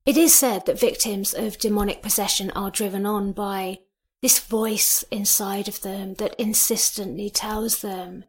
It 0.05 0.17
is 0.17 0.35
said 0.35 0.65
that 0.65 0.79
victims 0.79 1.33
of 1.33 1.57
demonic 1.57 2.01
possession 2.01 2.51
are 2.51 2.69
driven 2.69 3.05
on 3.05 3.31
by 3.31 3.79
this 4.23 4.39
voice 4.39 5.03
inside 5.11 5.67
of 5.67 5.81
them 5.81 6.13
that 6.13 6.33
insistently 6.39 7.29
tells 7.29 7.81
them 7.81 8.23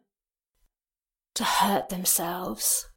to 1.37 1.45
hurt 1.45 1.89
themselves. 1.89 2.89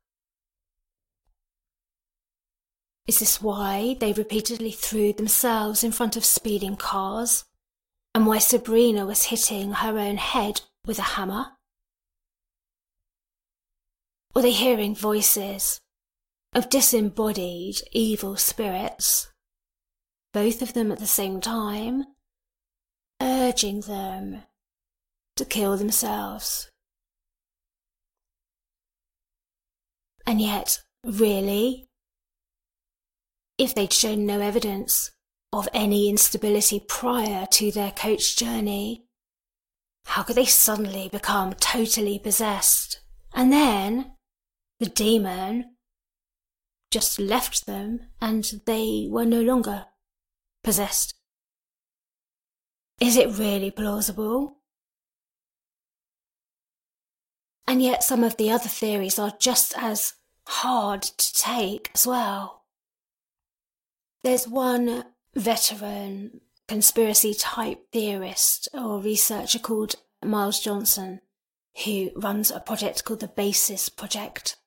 Is 3.05 3.19
this 3.19 3.39
why 3.39 3.95
they 3.99 4.13
repeatedly 4.13 4.71
threw 4.71 5.13
themselves 5.13 5.83
in 5.83 5.91
front 5.91 6.17
of 6.17 6.25
speeding 6.25 6.75
cars? 6.75 7.45
And 8.15 8.25
why 8.25 8.39
Sabrina 8.39 9.05
was 9.05 9.25
hitting 9.25 9.73
her 9.73 9.99
own 9.99 10.17
head 10.17 10.61
with 10.83 10.97
a 10.97 11.03
hammer? 11.03 11.51
Were 14.33 14.41
they 14.41 14.51
hearing 14.51 14.95
voices 14.95 15.79
of 16.55 16.71
disembodied 16.71 17.75
evil 17.91 18.37
spirits, 18.37 19.31
both 20.33 20.63
of 20.63 20.73
them 20.73 20.91
at 20.91 20.97
the 20.97 21.05
same 21.05 21.39
time, 21.39 22.05
urging 23.21 23.81
them 23.81 24.43
to 25.35 25.45
kill 25.45 25.77
themselves. 25.77 26.69
And 30.25 30.41
yet, 30.41 30.81
really, 31.03 31.87
if 33.57 33.73
they'd 33.73 33.93
shown 33.93 34.25
no 34.25 34.41
evidence 34.41 35.11
of 35.53 35.69
any 35.73 36.09
instability 36.09 36.83
prior 36.87 37.45
to 37.51 37.71
their 37.71 37.91
coach 37.91 38.35
journey, 38.35 39.05
how 40.05 40.23
could 40.23 40.35
they 40.35 40.45
suddenly 40.45 41.09
become 41.09 41.53
totally 41.53 42.19
possessed? 42.19 42.99
And 43.33 43.51
then 43.51 44.13
the 44.79 44.87
demon 44.87 45.75
just 46.91 47.19
left 47.19 47.65
them 47.65 48.01
and 48.21 48.61
they 48.65 49.07
were 49.09 49.25
no 49.25 49.41
longer 49.41 49.85
possessed. 50.63 51.13
Is 52.99 53.15
it 53.15 53.37
really 53.37 53.71
plausible? 53.71 54.57
And 57.67 57.81
yet, 57.81 58.03
some 58.03 58.23
of 58.23 58.37
the 58.37 58.49
other 58.49 58.69
theories 58.69 59.19
are 59.19 59.33
just 59.39 59.77
as 59.77 60.13
hard 60.47 61.01
to 61.03 61.33
take 61.33 61.91
as 61.93 62.07
well. 62.07 62.63
There's 64.23 64.47
one 64.47 65.05
veteran 65.35 66.41
conspiracy 66.67 67.33
type 67.33 67.91
theorist 67.91 68.67
or 68.73 68.99
researcher 68.99 69.59
called 69.59 69.95
Miles 70.23 70.59
Johnson 70.59 71.21
who 71.85 72.09
runs 72.15 72.49
a 72.49 72.59
project 72.59 73.03
called 73.03 73.19
the 73.19 73.27
Basis 73.27 73.89
Project 73.89 74.57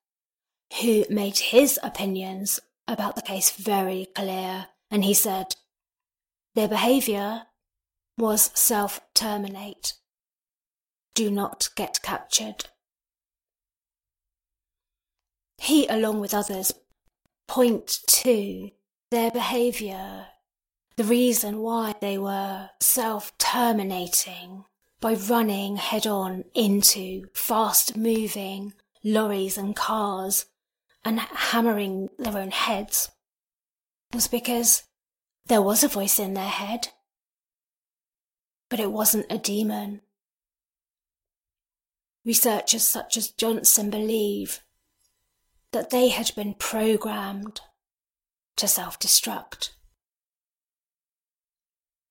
who 0.81 1.05
made 1.11 1.39
his 1.39 1.81
opinions 1.83 2.61
about 2.87 3.17
the 3.17 3.23
case 3.23 3.51
very 3.51 4.07
clear, 4.15 4.69
and 4.91 5.05
he 5.05 5.15
said, 5.15 5.57
Their 6.55 6.69
behaviour 6.69 7.43
was 8.21 8.51
self 8.55 9.01
terminate. 9.15 9.95
Do 11.15 11.31
not 11.31 11.71
get 11.75 12.01
captured. 12.03 12.67
He, 15.59 15.87
along 15.89 16.21
with 16.21 16.33
others, 16.33 16.73
point 17.49 17.99
to 18.07 18.71
their 19.11 19.31
behaviour, 19.31 20.27
the 20.97 21.05
reason 21.05 21.59
why 21.59 21.95
they 22.01 22.17
were 22.17 22.71
self 22.81 23.37
terminating 23.39 24.65
by 25.01 25.15
running 25.15 25.77
head 25.77 26.07
on 26.07 26.45
into 26.55 27.25
fast 27.35 27.97
moving 27.97 28.75
lorries 29.03 29.57
and 29.57 29.75
cars 29.75 30.47
and 31.05 31.21
hammering 31.21 32.11
their 32.19 32.37
own 32.37 32.51
heads 32.51 33.11
was 34.13 34.29
because 34.29 34.83
there 35.47 35.63
was 35.63 35.83
a 35.83 35.89
voice 35.89 36.19
in 36.19 36.35
their 36.35 36.45
head, 36.45 36.89
but 38.71 38.81
it 38.81 38.93
wasn't 38.93 39.27
a 39.29 39.37
demon. 39.37 40.01
Researchers 42.25 42.87
such 42.87 43.17
as 43.17 43.33
Johnson 43.33 43.91
believe 43.91 44.61
that 45.73 45.91
they 45.91 46.09
had 46.09 46.33
been 46.35 46.55
programmed 46.55 47.61
to 48.57 48.69
self 48.69 48.99
destruct. 48.99 49.71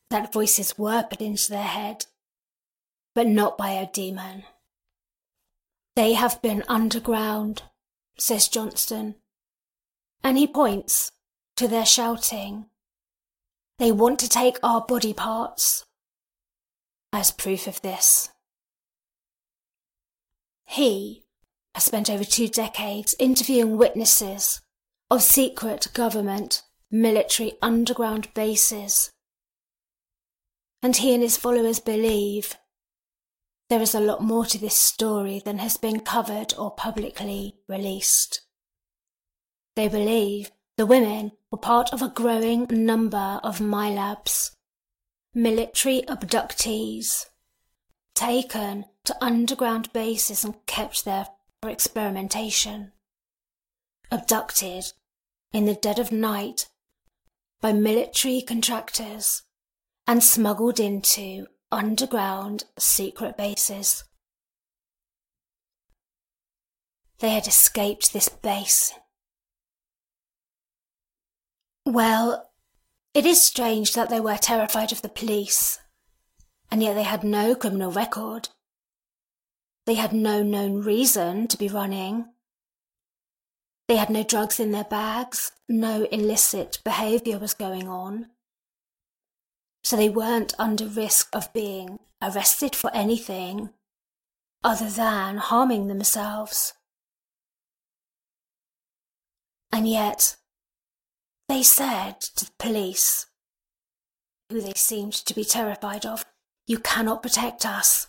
That 0.09 0.33
voices 0.33 0.77
were 0.77 1.03
put 1.03 1.21
into 1.21 1.49
their 1.49 1.63
head, 1.63 2.05
but 3.15 3.27
not 3.27 3.57
by 3.57 3.71
a 3.71 3.89
demon. 3.91 4.43
They 5.95 6.13
have 6.13 6.41
been 6.41 6.63
underground, 6.67 7.63
says 8.17 8.47
Johnston, 8.47 9.15
and 10.23 10.37
he 10.37 10.47
points 10.47 11.11
to 11.55 11.67
their 11.67 11.85
shouting. 11.85 12.65
They 13.77 13.91
want 13.91 14.19
to 14.19 14.29
take 14.29 14.57
our 14.63 14.81
body 14.81 15.13
parts 15.13 15.85
as 17.11 17.31
proof 17.31 17.67
of 17.67 17.81
this. 17.81 18.29
He 20.65 21.23
has 21.73 21.85
spent 21.85 22.09
over 22.09 22.23
two 22.23 22.47
decades 22.47 23.15
interviewing 23.19 23.77
witnesses 23.77 24.61
of 25.09 25.23
secret 25.23 25.87
government 25.93 26.61
military 26.91 27.53
underground 27.61 28.27
bases. 28.33 29.11
And 30.81 30.95
he 30.95 31.13
and 31.13 31.23
his 31.23 31.37
followers 31.37 31.79
believe 31.79 32.55
there 33.69 33.81
is 33.81 33.93
a 33.93 33.99
lot 33.99 34.21
more 34.21 34.45
to 34.45 34.57
this 34.57 34.75
story 34.75 35.41
than 35.43 35.59
has 35.59 35.77
been 35.77 35.99
covered 35.99 36.53
or 36.57 36.71
publicly 36.71 37.55
released. 37.67 38.41
They 39.75 39.87
believe 39.87 40.51
the 40.77 40.85
women 40.85 41.33
were 41.51 41.57
part 41.57 41.93
of 41.93 42.01
a 42.01 42.09
growing 42.09 42.65
number 42.69 43.39
of 43.43 43.59
MILABs, 43.59 44.51
military 45.33 46.01
abductees, 46.07 47.25
taken 48.13 48.85
to 49.05 49.23
underground 49.23 49.91
bases 49.93 50.43
and 50.43 50.65
kept 50.65 51.05
there 51.05 51.27
for 51.61 51.69
experimentation. 51.69 52.91
Abducted 54.11 54.85
in 55.53 55.65
the 55.65 55.75
dead 55.75 55.99
of 55.99 56.11
night 56.11 56.67
by 57.61 57.73
military 57.73 58.41
contractors 58.41 59.43
and 60.07 60.23
smuggled 60.23 60.79
into 60.79 61.45
underground 61.71 62.63
secret 62.77 63.37
bases. 63.37 64.03
They 67.19 67.29
had 67.29 67.47
escaped 67.47 68.13
this 68.13 68.29
base. 68.29 68.93
Well, 71.85 72.48
it 73.13 73.25
is 73.25 73.41
strange 73.41 73.93
that 73.93 74.09
they 74.09 74.19
were 74.19 74.37
terrified 74.37 74.91
of 74.91 75.01
the 75.01 75.09
police, 75.09 75.79
and 76.71 76.83
yet 76.83 76.93
they 76.93 77.03
had 77.03 77.23
no 77.23 77.55
criminal 77.55 77.91
record. 77.91 78.49
They 79.85 79.95
had 79.95 80.13
no 80.13 80.43
known 80.43 80.81
reason 80.81 81.47
to 81.47 81.57
be 81.57 81.67
running. 81.67 82.25
They 83.87 83.95
had 83.95 84.09
no 84.09 84.23
drugs 84.23 84.59
in 84.59 84.71
their 84.71 84.83
bags, 84.83 85.51
no 85.67 86.03
illicit 86.11 86.79
behaviour 86.83 87.39
was 87.39 87.53
going 87.53 87.87
on 87.87 88.27
so 89.83 89.95
they 89.95 90.09
weren't 90.09 90.53
under 90.59 90.85
risk 90.85 91.29
of 91.33 91.51
being 91.53 91.99
arrested 92.21 92.75
for 92.75 92.91
anything 92.93 93.69
other 94.63 94.89
than 94.89 95.37
harming 95.37 95.87
themselves. 95.87 96.73
And 99.71 99.87
yet, 99.87 100.35
they 101.49 101.63
said 101.63 102.21
to 102.21 102.45
the 102.45 102.51
police, 102.59 103.25
who 104.49 104.61
they 104.61 104.73
seemed 104.75 105.13
to 105.13 105.33
be 105.33 105.43
terrified 105.43 106.05
of, 106.05 106.23
You 106.67 106.77
cannot 106.77 107.23
protect 107.23 107.65
us. 107.65 108.07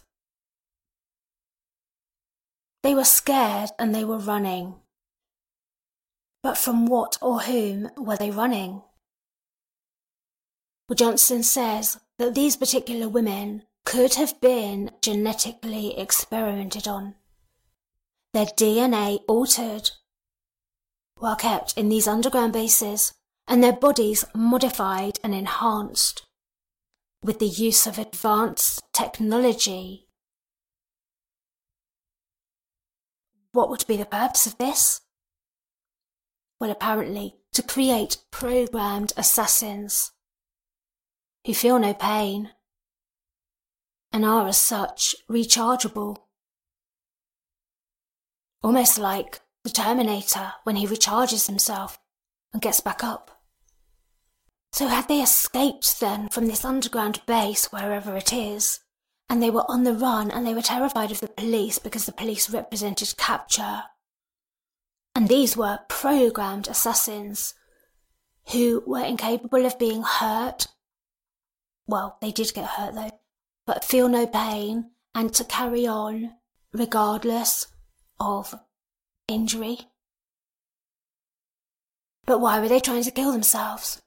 They 2.82 2.94
were 2.94 3.04
scared 3.04 3.70
and 3.78 3.94
they 3.94 4.04
were 4.04 4.18
running. 4.18 4.74
But 6.42 6.58
from 6.58 6.86
what 6.86 7.18
or 7.20 7.40
whom 7.40 7.90
were 7.96 8.16
they 8.16 8.30
running? 8.30 8.82
Well, 10.88 10.96
Johnston 10.96 11.42
says 11.42 11.98
that 12.18 12.34
these 12.34 12.56
particular 12.56 13.08
women 13.08 13.62
could 13.86 14.14
have 14.14 14.38
been 14.40 14.90
genetically 15.00 15.98
experimented 15.98 16.86
on, 16.86 17.14
their 18.34 18.46
DNA 18.46 19.20
altered, 19.26 19.90
while 21.16 21.36
kept 21.36 21.76
in 21.76 21.88
these 21.88 22.08
underground 22.08 22.52
bases, 22.52 23.14
and 23.50 23.64
their 23.64 23.72
bodies 23.72 24.24
modified 24.32 25.18
and 25.24 25.34
enhanced 25.34 26.24
with 27.20 27.40
the 27.40 27.48
use 27.48 27.84
of 27.84 27.98
advanced 27.98 28.80
technology. 28.92 30.06
What 33.50 33.68
would 33.68 33.84
be 33.88 33.96
the 33.96 34.06
purpose 34.06 34.46
of 34.46 34.56
this? 34.58 35.00
Well, 36.60 36.70
apparently, 36.70 37.38
to 37.52 37.62
create 37.62 38.18
programmed 38.30 39.12
assassins 39.16 40.12
who 41.44 41.52
feel 41.52 41.80
no 41.80 41.92
pain 41.92 42.50
and 44.12 44.24
are 44.24 44.46
as 44.46 44.58
such 44.58 45.16
rechargeable. 45.28 46.18
Almost 48.62 48.96
like 48.96 49.40
the 49.64 49.70
Terminator 49.70 50.52
when 50.62 50.76
he 50.76 50.86
recharges 50.86 51.48
himself 51.48 51.98
and 52.52 52.62
gets 52.62 52.80
back 52.80 53.02
up. 53.02 53.39
So 54.72 54.86
had 54.86 55.08
they 55.08 55.20
escaped 55.20 56.00
then 56.00 56.28
from 56.28 56.46
this 56.46 56.64
underground 56.64 57.20
base, 57.26 57.66
wherever 57.72 58.16
it 58.16 58.32
is, 58.32 58.80
and 59.28 59.42
they 59.42 59.50
were 59.50 59.68
on 59.68 59.84
the 59.84 59.94
run 59.94 60.30
and 60.30 60.46
they 60.46 60.54
were 60.54 60.62
terrified 60.62 61.10
of 61.10 61.20
the 61.20 61.28
police 61.28 61.78
because 61.78 62.06
the 62.06 62.12
police 62.12 62.50
represented 62.50 63.16
capture. 63.16 63.84
And 65.14 65.28
these 65.28 65.56
were 65.56 65.80
programmed 65.88 66.68
assassins 66.68 67.54
who 68.52 68.82
were 68.86 69.04
incapable 69.04 69.66
of 69.66 69.78
being 69.78 70.02
hurt 70.02 70.66
well, 71.90 72.18
they 72.20 72.30
did 72.30 72.54
get 72.54 72.66
hurt 72.66 72.94
though, 72.94 73.10
but 73.66 73.84
feel 73.84 74.08
no 74.08 74.24
pain 74.24 74.92
and 75.12 75.34
to 75.34 75.44
carry 75.44 75.88
on 75.88 76.34
regardless 76.72 77.66
of 78.20 78.54
injury. 79.26 79.80
But 82.26 82.38
why 82.40 82.60
were 82.60 82.68
they 82.68 82.78
trying 82.78 83.02
to 83.02 83.10
kill 83.10 83.32
themselves? 83.32 84.00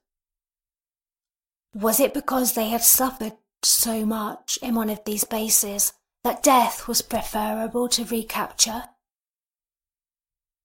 Was 1.74 2.00
it 2.00 2.14
because 2.14 2.54
they 2.54 2.70
had 2.70 2.84
suffered 2.84 3.34
so 3.64 4.06
much 4.06 4.58
in 4.62 4.76
one 4.76 4.90
of 4.90 5.04
these 5.06 5.24
bases 5.24 5.94
that 6.24 6.44
death 6.44 6.88
was 6.88 7.02
preferable 7.02 7.90
to 7.90 8.06
recapture? 8.06 8.84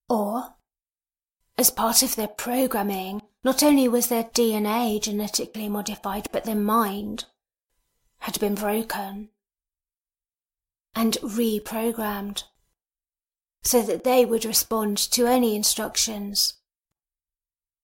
Or, 0.08 0.54
as 1.56 1.70
part 1.70 2.02
of 2.02 2.14
their 2.14 2.28
programming, 2.28 3.22
not 3.42 3.62
only 3.62 3.88
was 3.88 4.08
their 4.08 4.24
DNA 4.24 5.00
genetically 5.00 5.68
modified, 5.68 6.28
but 6.30 6.44
their 6.44 6.54
mind 6.54 7.24
had 8.20 8.38
been 8.38 8.54
broken 8.54 9.30
and 10.94 11.14
reprogrammed 11.22 12.44
so 13.62 13.80
that 13.82 14.04
they 14.04 14.24
would 14.24 14.44
respond 14.44 14.98
to 14.98 15.26
any 15.26 15.56
instructions. 15.56 16.54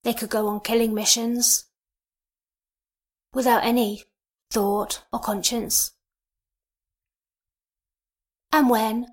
They 0.02 0.12
could 0.12 0.30
go 0.30 0.48
on 0.48 0.60
killing 0.60 0.92
missions 0.92 1.66
without 3.34 3.64
any 3.64 4.04
thought 4.50 5.04
or 5.12 5.18
conscience. 5.18 5.92
And 8.52 8.70
when 8.70 9.06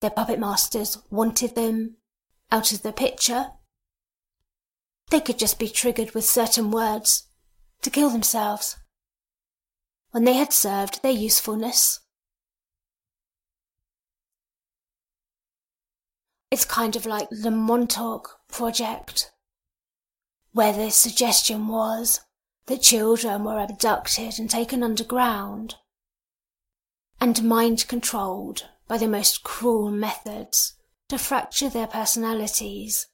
their 0.00 0.10
puppet 0.10 0.40
masters 0.40 0.98
wanted 1.10 1.54
them 1.54 1.96
out 2.50 2.72
of 2.72 2.82
the 2.82 2.92
picture, 2.92 3.46
they 5.10 5.20
could 5.20 5.38
just 5.38 5.58
be 5.58 5.68
triggered 5.68 6.12
with 6.12 6.24
certain 6.24 6.70
words 6.70 7.28
to 7.82 7.90
kill 7.90 8.10
themselves 8.10 8.76
when 10.10 10.24
they 10.24 10.34
had 10.34 10.52
served 10.52 11.02
their 11.02 11.12
usefulness. 11.12 12.00
It's 16.50 16.64
kind 16.64 16.94
of 16.94 17.04
like 17.06 17.28
the 17.30 17.50
Montauk 17.50 18.38
Project, 18.48 19.32
where 20.52 20.72
the 20.72 20.90
suggestion 20.90 21.66
was 21.66 22.20
that 22.66 22.82
children 22.82 23.44
were 23.44 23.58
abducted 23.58 24.38
and 24.38 24.48
taken 24.48 24.82
underground 24.82 25.76
and 27.20 27.42
mind 27.42 27.86
controlled 27.88 28.68
by 28.88 28.98
the 28.98 29.08
most 29.08 29.42
cruel 29.42 29.90
methods 29.90 30.74
to 31.08 31.18
fracture 31.18 31.68
their 31.68 31.86
personalities 31.86 33.06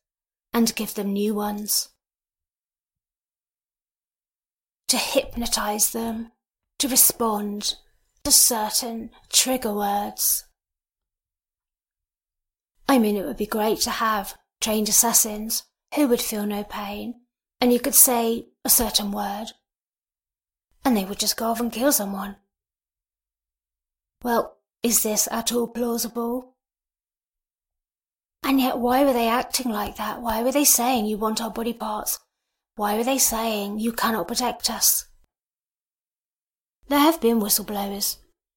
and 0.53 0.75
give 0.75 0.95
them 0.95 1.13
new 1.13 1.35
ones. 1.35 1.89
To 4.89 4.97
hypnotize 4.97 5.91
them 5.91 6.33
to 6.79 6.89
respond 6.89 7.77
to 8.25 8.33
certain 8.33 9.11
trigger 9.33 9.73
words. 9.73 10.45
I 12.89 12.99
mean, 12.99 13.17
it 13.17 13.25
would 13.25 13.37
be 13.37 13.47
great 13.47 13.79
to 13.81 13.91
have 13.91 14.37
trained 14.61 14.89
assassins 14.89 15.65
who 15.95 16.09
would 16.09 16.21
feel 16.21 16.47
no 16.47 16.65
pain, 16.65 17.21
and 17.61 17.73
you 17.73 17.81
could 17.81 17.95
say 17.95 18.47
a 18.65 18.71
certain 18.71 19.13
word, 19.13 19.53
and 20.85 20.97
they 20.97 21.05
would 21.05 21.19
just 21.19 21.37
go 21.37 21.47
off 21.47 21.61
and 21.61 21.73
kill 21.73 21.93
someone. 21.93 22.37
Well, 24.23 24.57
is 24.83 25.03
this 25.03 25.29
at 25.31 25.53
all 25.53 25.69
plausible? 25.69 26.55
And 28.43 28.61
yet, 28.61 28.79
why 28.79 29.05
were 29.05 29.13
they 29.13 29.29
acting 29.29 29.71
like 29.71 29.97
that? 29.97 30.23
Why 30.23 30.43
were 30.43 30.53
they 30.53 30.65
saying 30.65 31.07
you 31.07 31.19
want 31.19 31.43
our 31.43 31.51
body 31.51 31.75
parts? 31.75 32.19
Why 32.77 32.97
were 32.97 33.05
they 33.05 33.19
saying 33.19 33.79
you 33.79 33.93
cannot 33.93 34.29
protect 34.29 34.71
us? 34.71 35.07
There 36.89 36.99
have 36.99 37.21
been 37.21 37.41
whistleblowers 37.41 38.17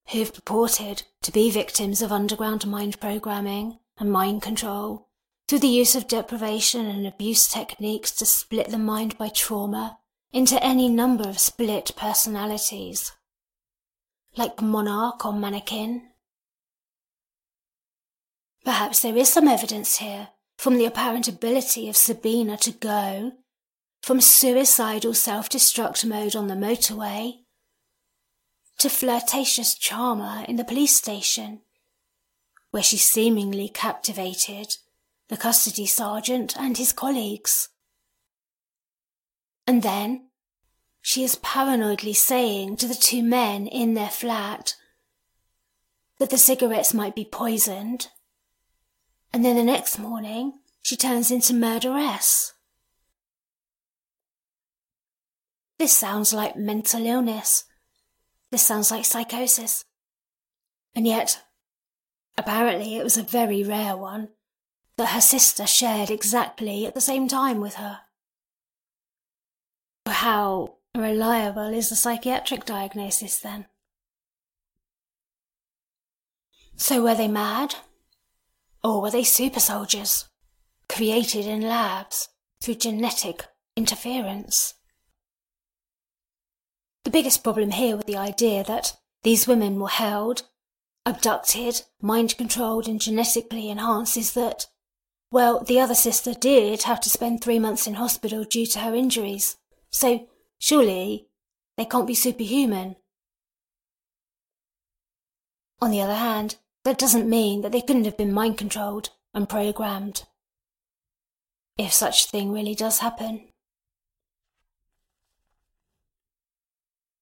who 0.10 0.20
have 0.20 0.34
purported 0.34 1.04
to 1.22 1.32
be 1.32 1.52
victims 1.52 2.02
of 2.02 2.12
underground 2.12 2.66
mind 2.66 3.00
programming 3.00 3.80
and 3.98 4.12
mind 4.12 4.42
control 4.42 5.10
through 5.54 5.60
the 5.60 5.68
use 5.68 5.94
of 5.94 6.08
deprivation 6.08 6.88
and 6.88 7.06
abuse 7.06 7.48
techniques 7.48 8.10
to 8.10 8.26
split 8.26 8.72
the 8.72 8.78
mind 8.80 9.16
by 9.20 9.30
trauma 9.30 10.00
into 10.32 10.60
any 10.64 10.90
number 10.90 11.30
of 11.30 11.38
split 11.38 11.92
personalities, 11.96 13.12
like 14.36 14.64
monarch 14.64 15.24
or 15.24 15.32
mannequin. 15.32 16.02
Perhaps 18.66 19.04
there 19.04 19.16
is 19.16 19.32
some 19.32 19.48
evidence 19.48 19.98
here 19.98 20.30
from 20.58 20.80
the 20.80 20.88
apparent 20.88 21.28
ability 21.28 21.88
of 21.88 21.96
Sabina 21.96 22.58
to 22.58 22.72
go 22.72 23.34
from 24.02 24.22
suicidal 24.22 25.14
self 25.14 25.50
destruct 25.50 26.04
mode 26.04 26.36
on 26.36 26.48
the 26.48 26.56
motorway 26.56 27.44
to 28.80 28.90
flirtatious 28.90 29.76
charmer 29.76 30.46
in 30.48 30.56
the 30.56 30.66
police 30.66 30.96
station, 30.96 31.62
where 32.72 32.82
she 32.82 32.98
seemingly 32.98 33.70
captivated 33.70 34.78
the 35.34 35.38
custody 35.38 35.88
sergeant 35.88 36.56
and 36.60 36.78
his 36.78 36.94
colleagues. 36.94 37.70
And 39.66 39.82
then 39.82 40.30
she 41.02 41.24
is 41.24 41.38
paranoidly 41.38 42.16
saying 42.16 42.78
to 42.78 42.88
the 42.88 42.94
two 42.94 43.24
men 43.24 43.66
in 43.66 43.96
their 43.96 44.10
flat 44.12 44.76
that 46.20 46.30
the 46.30 46.38
cigarettes 46.38 46.94
might 46.94 47.16
be 47.16 47.26
poisoned. 47.26 48.10
And 49.34 49.44
then 49.44 49.56
the 49.56 49.64
next 49.64 49.98
morning, 49.98 50.60
she 50.84 50.96
turns 50.96 51.32
into 51.32 51.56
murderess. 51.56 52.54
This 55.80 55.94
sounds 55.94 56.32
like 56.32 56.56
mental 56.56 57.08
illness. 57.08 57.64
This 58.52 58.62
sounds 58.62 58.92
like 58.92 59.06
psychosis. 59.06 59.84
And 60.94 61.08
yet, 61.08 61.42
apparently 62.38 62.98
it 62.98 63.04
was 63.04 63.18
a 63.18 63.24
very 63.24 63.64
rare 63.64 63.98
one 63.98 64.28
that 65.04 65.10
her 65.10 65.20
sister 65.20 65.68
shared 65.68 66.10
exactly 66.10 66.86
at 66.86 66.94
the 66.94 67.02
same 67.02 67.28
time 67.28 67.60
with 67.60 67.74
her. 67.74 68.00
How 70.06 70.76
reliable 70.96 71.74
is 71.74 71.90
the 71.90 71.98
psychiatric 71.98 72.64
diagnosis 72.64 73.38
then? 73.38 73.66
So 76.78 77.04
were 77.04 77.16
they 77.16 77.28
mad? 77.28 77.76
Or 78.82 79.02
were 79.02 79.12
they 79.12 79.26
super 79.26 79.60
soldiers, 79.60 80.30
created 80.88 81.48
in 81.48 81.64
labs 81.64 82.30
through 82.62 82.76
genetic 82.76 83.46
interference? 83.76 84.76
The 87.04 87.12
biggest 87.12 87.44
problem 87.44 87.72
here 87.72 87.98
with 87.98 88.06
the 88.06 88.16
idea 88.16 88.64
that 88.64 88.96
these 89.24 89.50
women 89.50 89.82
were 89.82 89.90
held, 89.90 90.44
abducted, 91.06 91.82
mind 92.02 92.38
controlled, 92.38 92.88
and 92.88 93.02
genetically 93.02 93.70
enhanced 93.70 94.16
is 94.16 94.32
that 94.36 94.68
well, 95.34 95.64
the 95.64 95.80
other 95.80 95.96
sister 95.96 96.36
did 96.36 96.84
have 96.84 97.00
to 97.02 97.10
spend 97.10 97.42
three 97.42 97.58
months 97.58 97.88
in 97.88 97.96
hospital 97.96 98.44
due 98.44 98.68
to 98.68 98.78
her 98.78 98.94
injuries, 98.94 99.58
so 99.90 100.28
surely 100.60 101.28
they 101.76 101.86
can't 101.86 102.06
be 102.06 102.14
superhuman. 102.14 102.96
On 105.82 105.90
the 105.90 106.02
other 106.02 106.14
hand, 106.14 106.58
that 106.84 107.00
doesn't 107.00 107.28
mean 107.28 107.62
that 107.62 107.72
they 107.72 107.82
couldn't 107.82 108.06
have 108.06 108.16
been 108.16 108.32
mind 108.32 108.60
controlled 108.60 109.10
and 109.34 109.50
programmed. 109.50 110.28
If 111.80 111.92
such 111.92 112.26
a 112.26 112.28
thing 112.28 112.52
really 112.52 112.76
does 112.76 113.00
happen. 113.00 113.48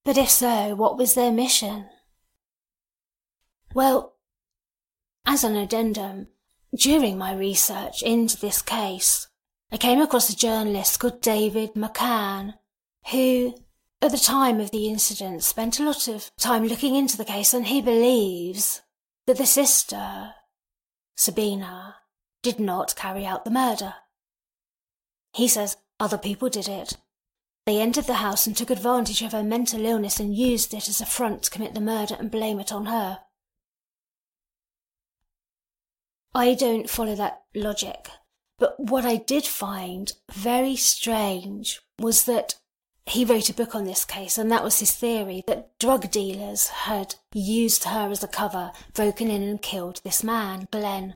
But 0.04 0.18
if 0.18 0.30
so, 0.30 0.76
what 0.76 0.98
was 0.98 1.14
their 1.14 1.32
mission? 1.32 1.86
Well, 3.74 4.16
as 5.26 5.46
an 5.46 5.56
addendum, 5.56 6.28
during 6.76 7.18
my 7.18 7.34
research 7.34 8.02
into 8.02 8.38
this 8.38 8.62
case, 8.62 9.28
I 9.72 9.78
came 9.78 10.02
across 10.02 10.30
a 10.30 10.36
journalist 10.36 11.00
called 11.00 11.22
David 11.22 11.74
McCann, 11.74 12.56
who, 13.12 13.56
at 14.02 14.12
the 14.12 14.18
time 14.18 14.60
of 14.60 14.72
the 14.72 14.88
incident, 14.88 15.44
spent 15.44 15.80
a 15.80 15.84
lot 15.84 16.08
of 16.08 16.32
time 16.38 16.66
looking 16.66 16.96
into 16.96 17.18
the 17.18 17.26
case, 17.26 17.54
and 17.54 17.68
he 17.68 17.82
believes 17.82 18.82
that 19.28 19.38
the 19.38 19.46
sister, 19.46 20.34
Sabina, 21.16 21.98
did 22.42 22.60
not 22.60 22.96
carry 22.96 23.26
out 23.26 23.46
the 23.46 23.52
murder. 23.52 23.96
He 25.34 25.48
says 25.48 25.78
other 26.00 26.18
people 26.18 26.50
did 26.50 26.68
it. 26.68 26.98
They 27.66 27.80
entered 27.80 28.06
the 28.06 28.16
house 28.16 28.48
and 28.48 28.58
took 28.58 28.72
advantage 28.72 29.22
of 29.22 29.34
her 29.34 29.44
mental 29.44 29.86
illness 29.86 30.20
and 30.20 30.36
used 30.36 30.74
it 30.74 30.90
as 30.90 31.00
a 31.00 31.06
front 31.06 31.44
to 31.44 31.52
commit 31.52 31.76
the 31.76 31.80
murder 31.80 32.16
and 32.18 32.32
blame 32.32 32.60
it 32.60 32.74
on 32.74 32.88
her. 32.88 33.20
I 36.34 36.54
don't 36.54 36.90
follow 36.90 37.16
that 37.16 37.42
logic. 37.54 38.10
But 38.58 38.80
what 38.80 39.06
I 39.06 39.18
did 39.18 39.46
find 39.46 40.14
very 40.32 40.76
strange 40.76 41.82
was 42.00 42.26
that 42.26 42.56
he 43.06 43.26
wrote 43.26 43.50
a 43.50 43.54
book 43.54 43.76
on 43.76 43.84
this 43.84 44.06
case, 44.06 44.38
and 44.38 44.52
that 44.52 44.64
was 44.64 44.80
his 44.80 44.96
theory 44.96 45.44
that 45.48 45.78
drug 45.80 46.10
dealers 46.12 46.68
had 46.68 47.16
used 47.34 47.86
her 47.86 48.10
as 48.12 48.24
a 48.24 48.28
cover, 48.28 48.72
broken 48.94 49.30
in 49.30 49.42
and 49.42 49.62
killed 49.62 50.02
this 50.04 50.24
man, 50.24 50.68
Glenn. 50.72 51.16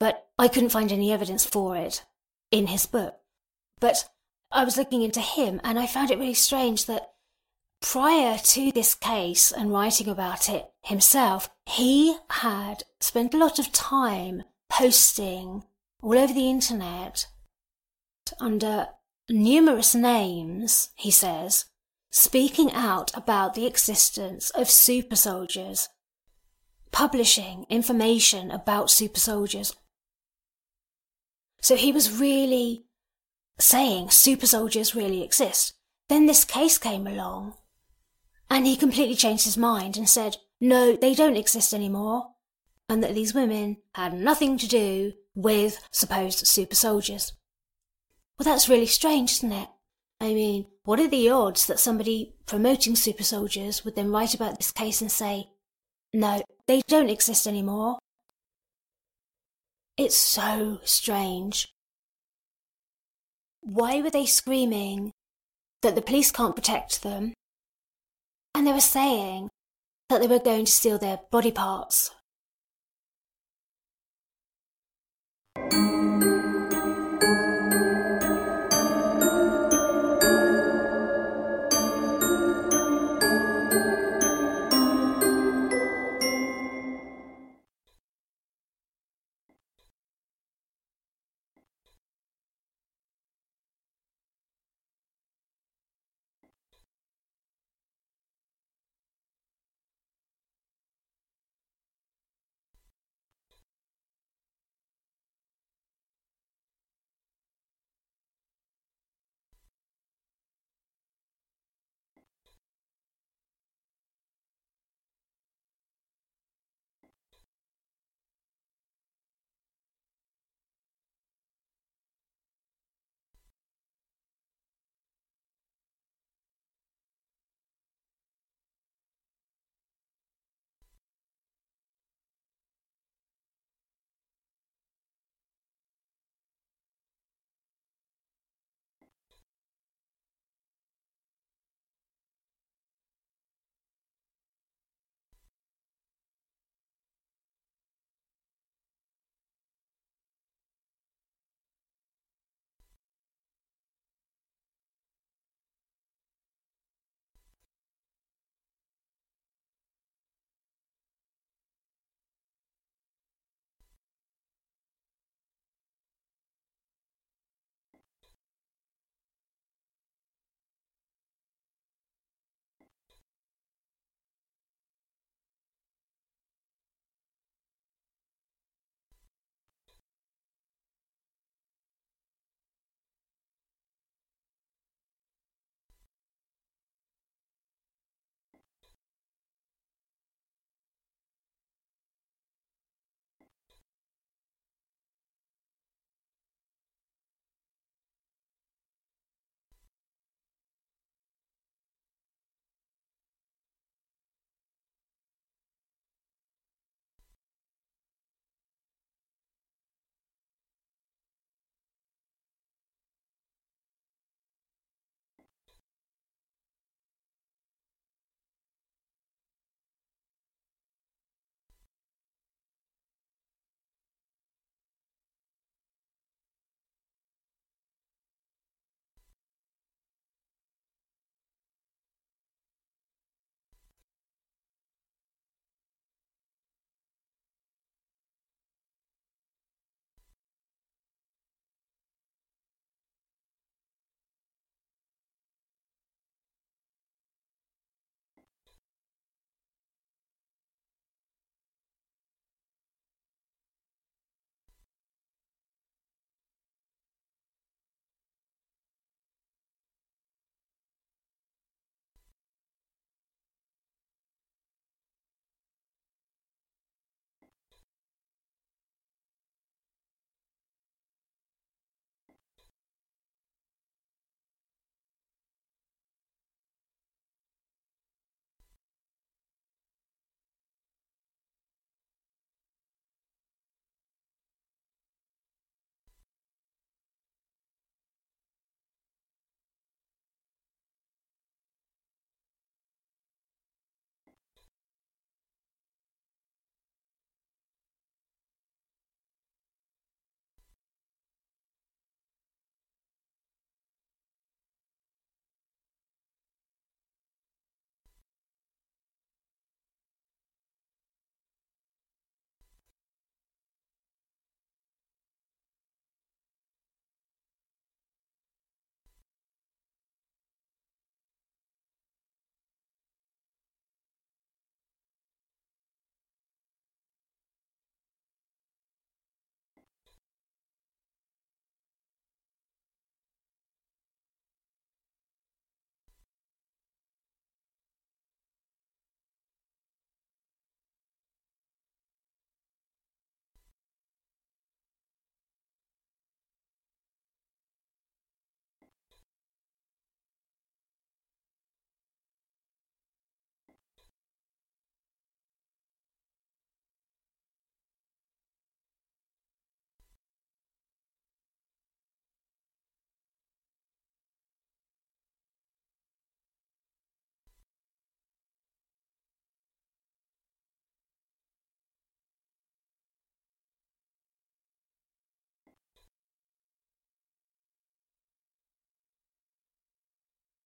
But 0.00 0.26
I 0.38 0.48
couldn't 0.48 0.70
find 0.70 0.90
any 0.90 1.12
evidence 1.12 1.44
for 1.44 1.76
it 1.76 2.04
in 2.50 2.68
his 2.68 2.86
book. 2.86 3.16
But 3.80 4.08
I 4.50 4.64
was 4.64 4.76
looking 4.76 5.02
into 5.02 5.20
him, 5.20 5.60
and 5.62 5.78
I 5.78 5.86
found 5.86 6.10
it 6.10 6.18
really 6.18 6.34
strange 6.34 6.86
that 6.86 7.12
prior 7.80 8.38
to 8.38 8.72
this 8.72 8.94
case 8.94 9.52
and 9.52 9.70
writing 9.70 10.08
about 10.08 10.48
it 10.48 10.70
himself, 10.82 11.50
he 11.66 12.16
had 12.30 12.84
spent 13.00 13.34
a 13.34 13.38
lot 13.38 13.58
of 13.58 13.70
time 13.70 14.42
posting 14.76 15.64
all 16.02 16.18
over 16.18 16.34
the 16.34 16.50
internet 16.50 17.26
under 18.38 18.88
numerous 19.30 19.94
names, 19.94 20.90
he 20.96 21.10
says, 21.10 21.64
speaking 22.10 22.70
out 22.72 23.10
about 23.16 23.54
the 23.54 23.64
existence 23.64 24.50
of 24.50 24.68
super 24.68 25.16
soldiers, 25.16 25.88
publishing 26.92 27.64
information 27.70 28.50
about 28.50 28.90
super 28.90 29.18
soldiers. 29.18 29.74
So 31.62 31.74
he 31.74 31.90
was 31.90 32.20
really 32.20 32.84
saying 33.58 34.10
super 34.10 34.46
soldiers 34.46 34.94
really 34.94 35.24
exist. 35.24 35.72
Then 36.10 36.26
this 36.26 36.44
case 36.44 36.76
came 36.76 37.06
along 37.06 37.54
and 38.50 38.66
he 38.66 38.76
completely 38.76 39.16
changed 39.16 39.46
his 39.46 39.56
mind 39.56 39.96
and 39.96 40.06
said, 40.06 40.36
no, 40.60 40.96
they 40.96 41.14
don't 41.14 41.38
exist 41.38 41.72
anymore 41.72 42.35
and 42.88 43.02
that 43.02 43.14
these 43.14 43.34
women 43.34 43.78
had 43.94 44.12
nothing 44.12 44.58
to 44.58 44.68
do 44.68 45.12
with 45.34 45.80
supposed 45.92 46.46
super 46.46 46.74
soldiers. 46.74 47.32
Well, 48.38 48.44
that's 48.44 48.68
really 48.68 48.86
strange, 48.86 49.32
isn't 49.32 49.52
it? 49.52 49.68
I 50.20 50.32
mean, 50.32 50.66
what 50.84 51.00
are 51.00 51.08
the 51.08 51.28
odds 51.28 51.66
that 51.66 51.78
somebody 51.78 52.34
promoting 52.46 52.96
super 52.96 53.22
soldiers 53.22 53.84
would 53.84 53.96
then 53.96 54.10
write 54.10 54.34
about 54.34 54.56
this 54.56 54.72
case 54.72 55.00
and 55.00 55.10
say, 55.10 55.50
no, 56.12 56.42
they 56.66 56.82
don't 56.86 57.10
exist 57.10 57.46
anymore? 57.46 57.98
It's 59.96 60.16
so 60.16 60.80
strange. 60.84 61.68
Why 63.60 64.00
were 64.00 64.10
they 64.10 64.26
screaming 64.26 65.12
that 65.82 65.94
the 65.94 66.02
police 66.02 66.30
can't 66.30 66.54
protect 66.54 67.02
them? 67.02 67.34
And 68.54 68.66
they 68.66 68.72
were 68.72 68.80
saying 68.80 69.48
that 70.08 70.20
they 70.20 70.26
were 70.26 70.38
going 70.38 70.66
to 70.66 70.72
steal 70.72 70.98
their 70.98 71.20
body 71.30 71.50
parts 71.50 72.10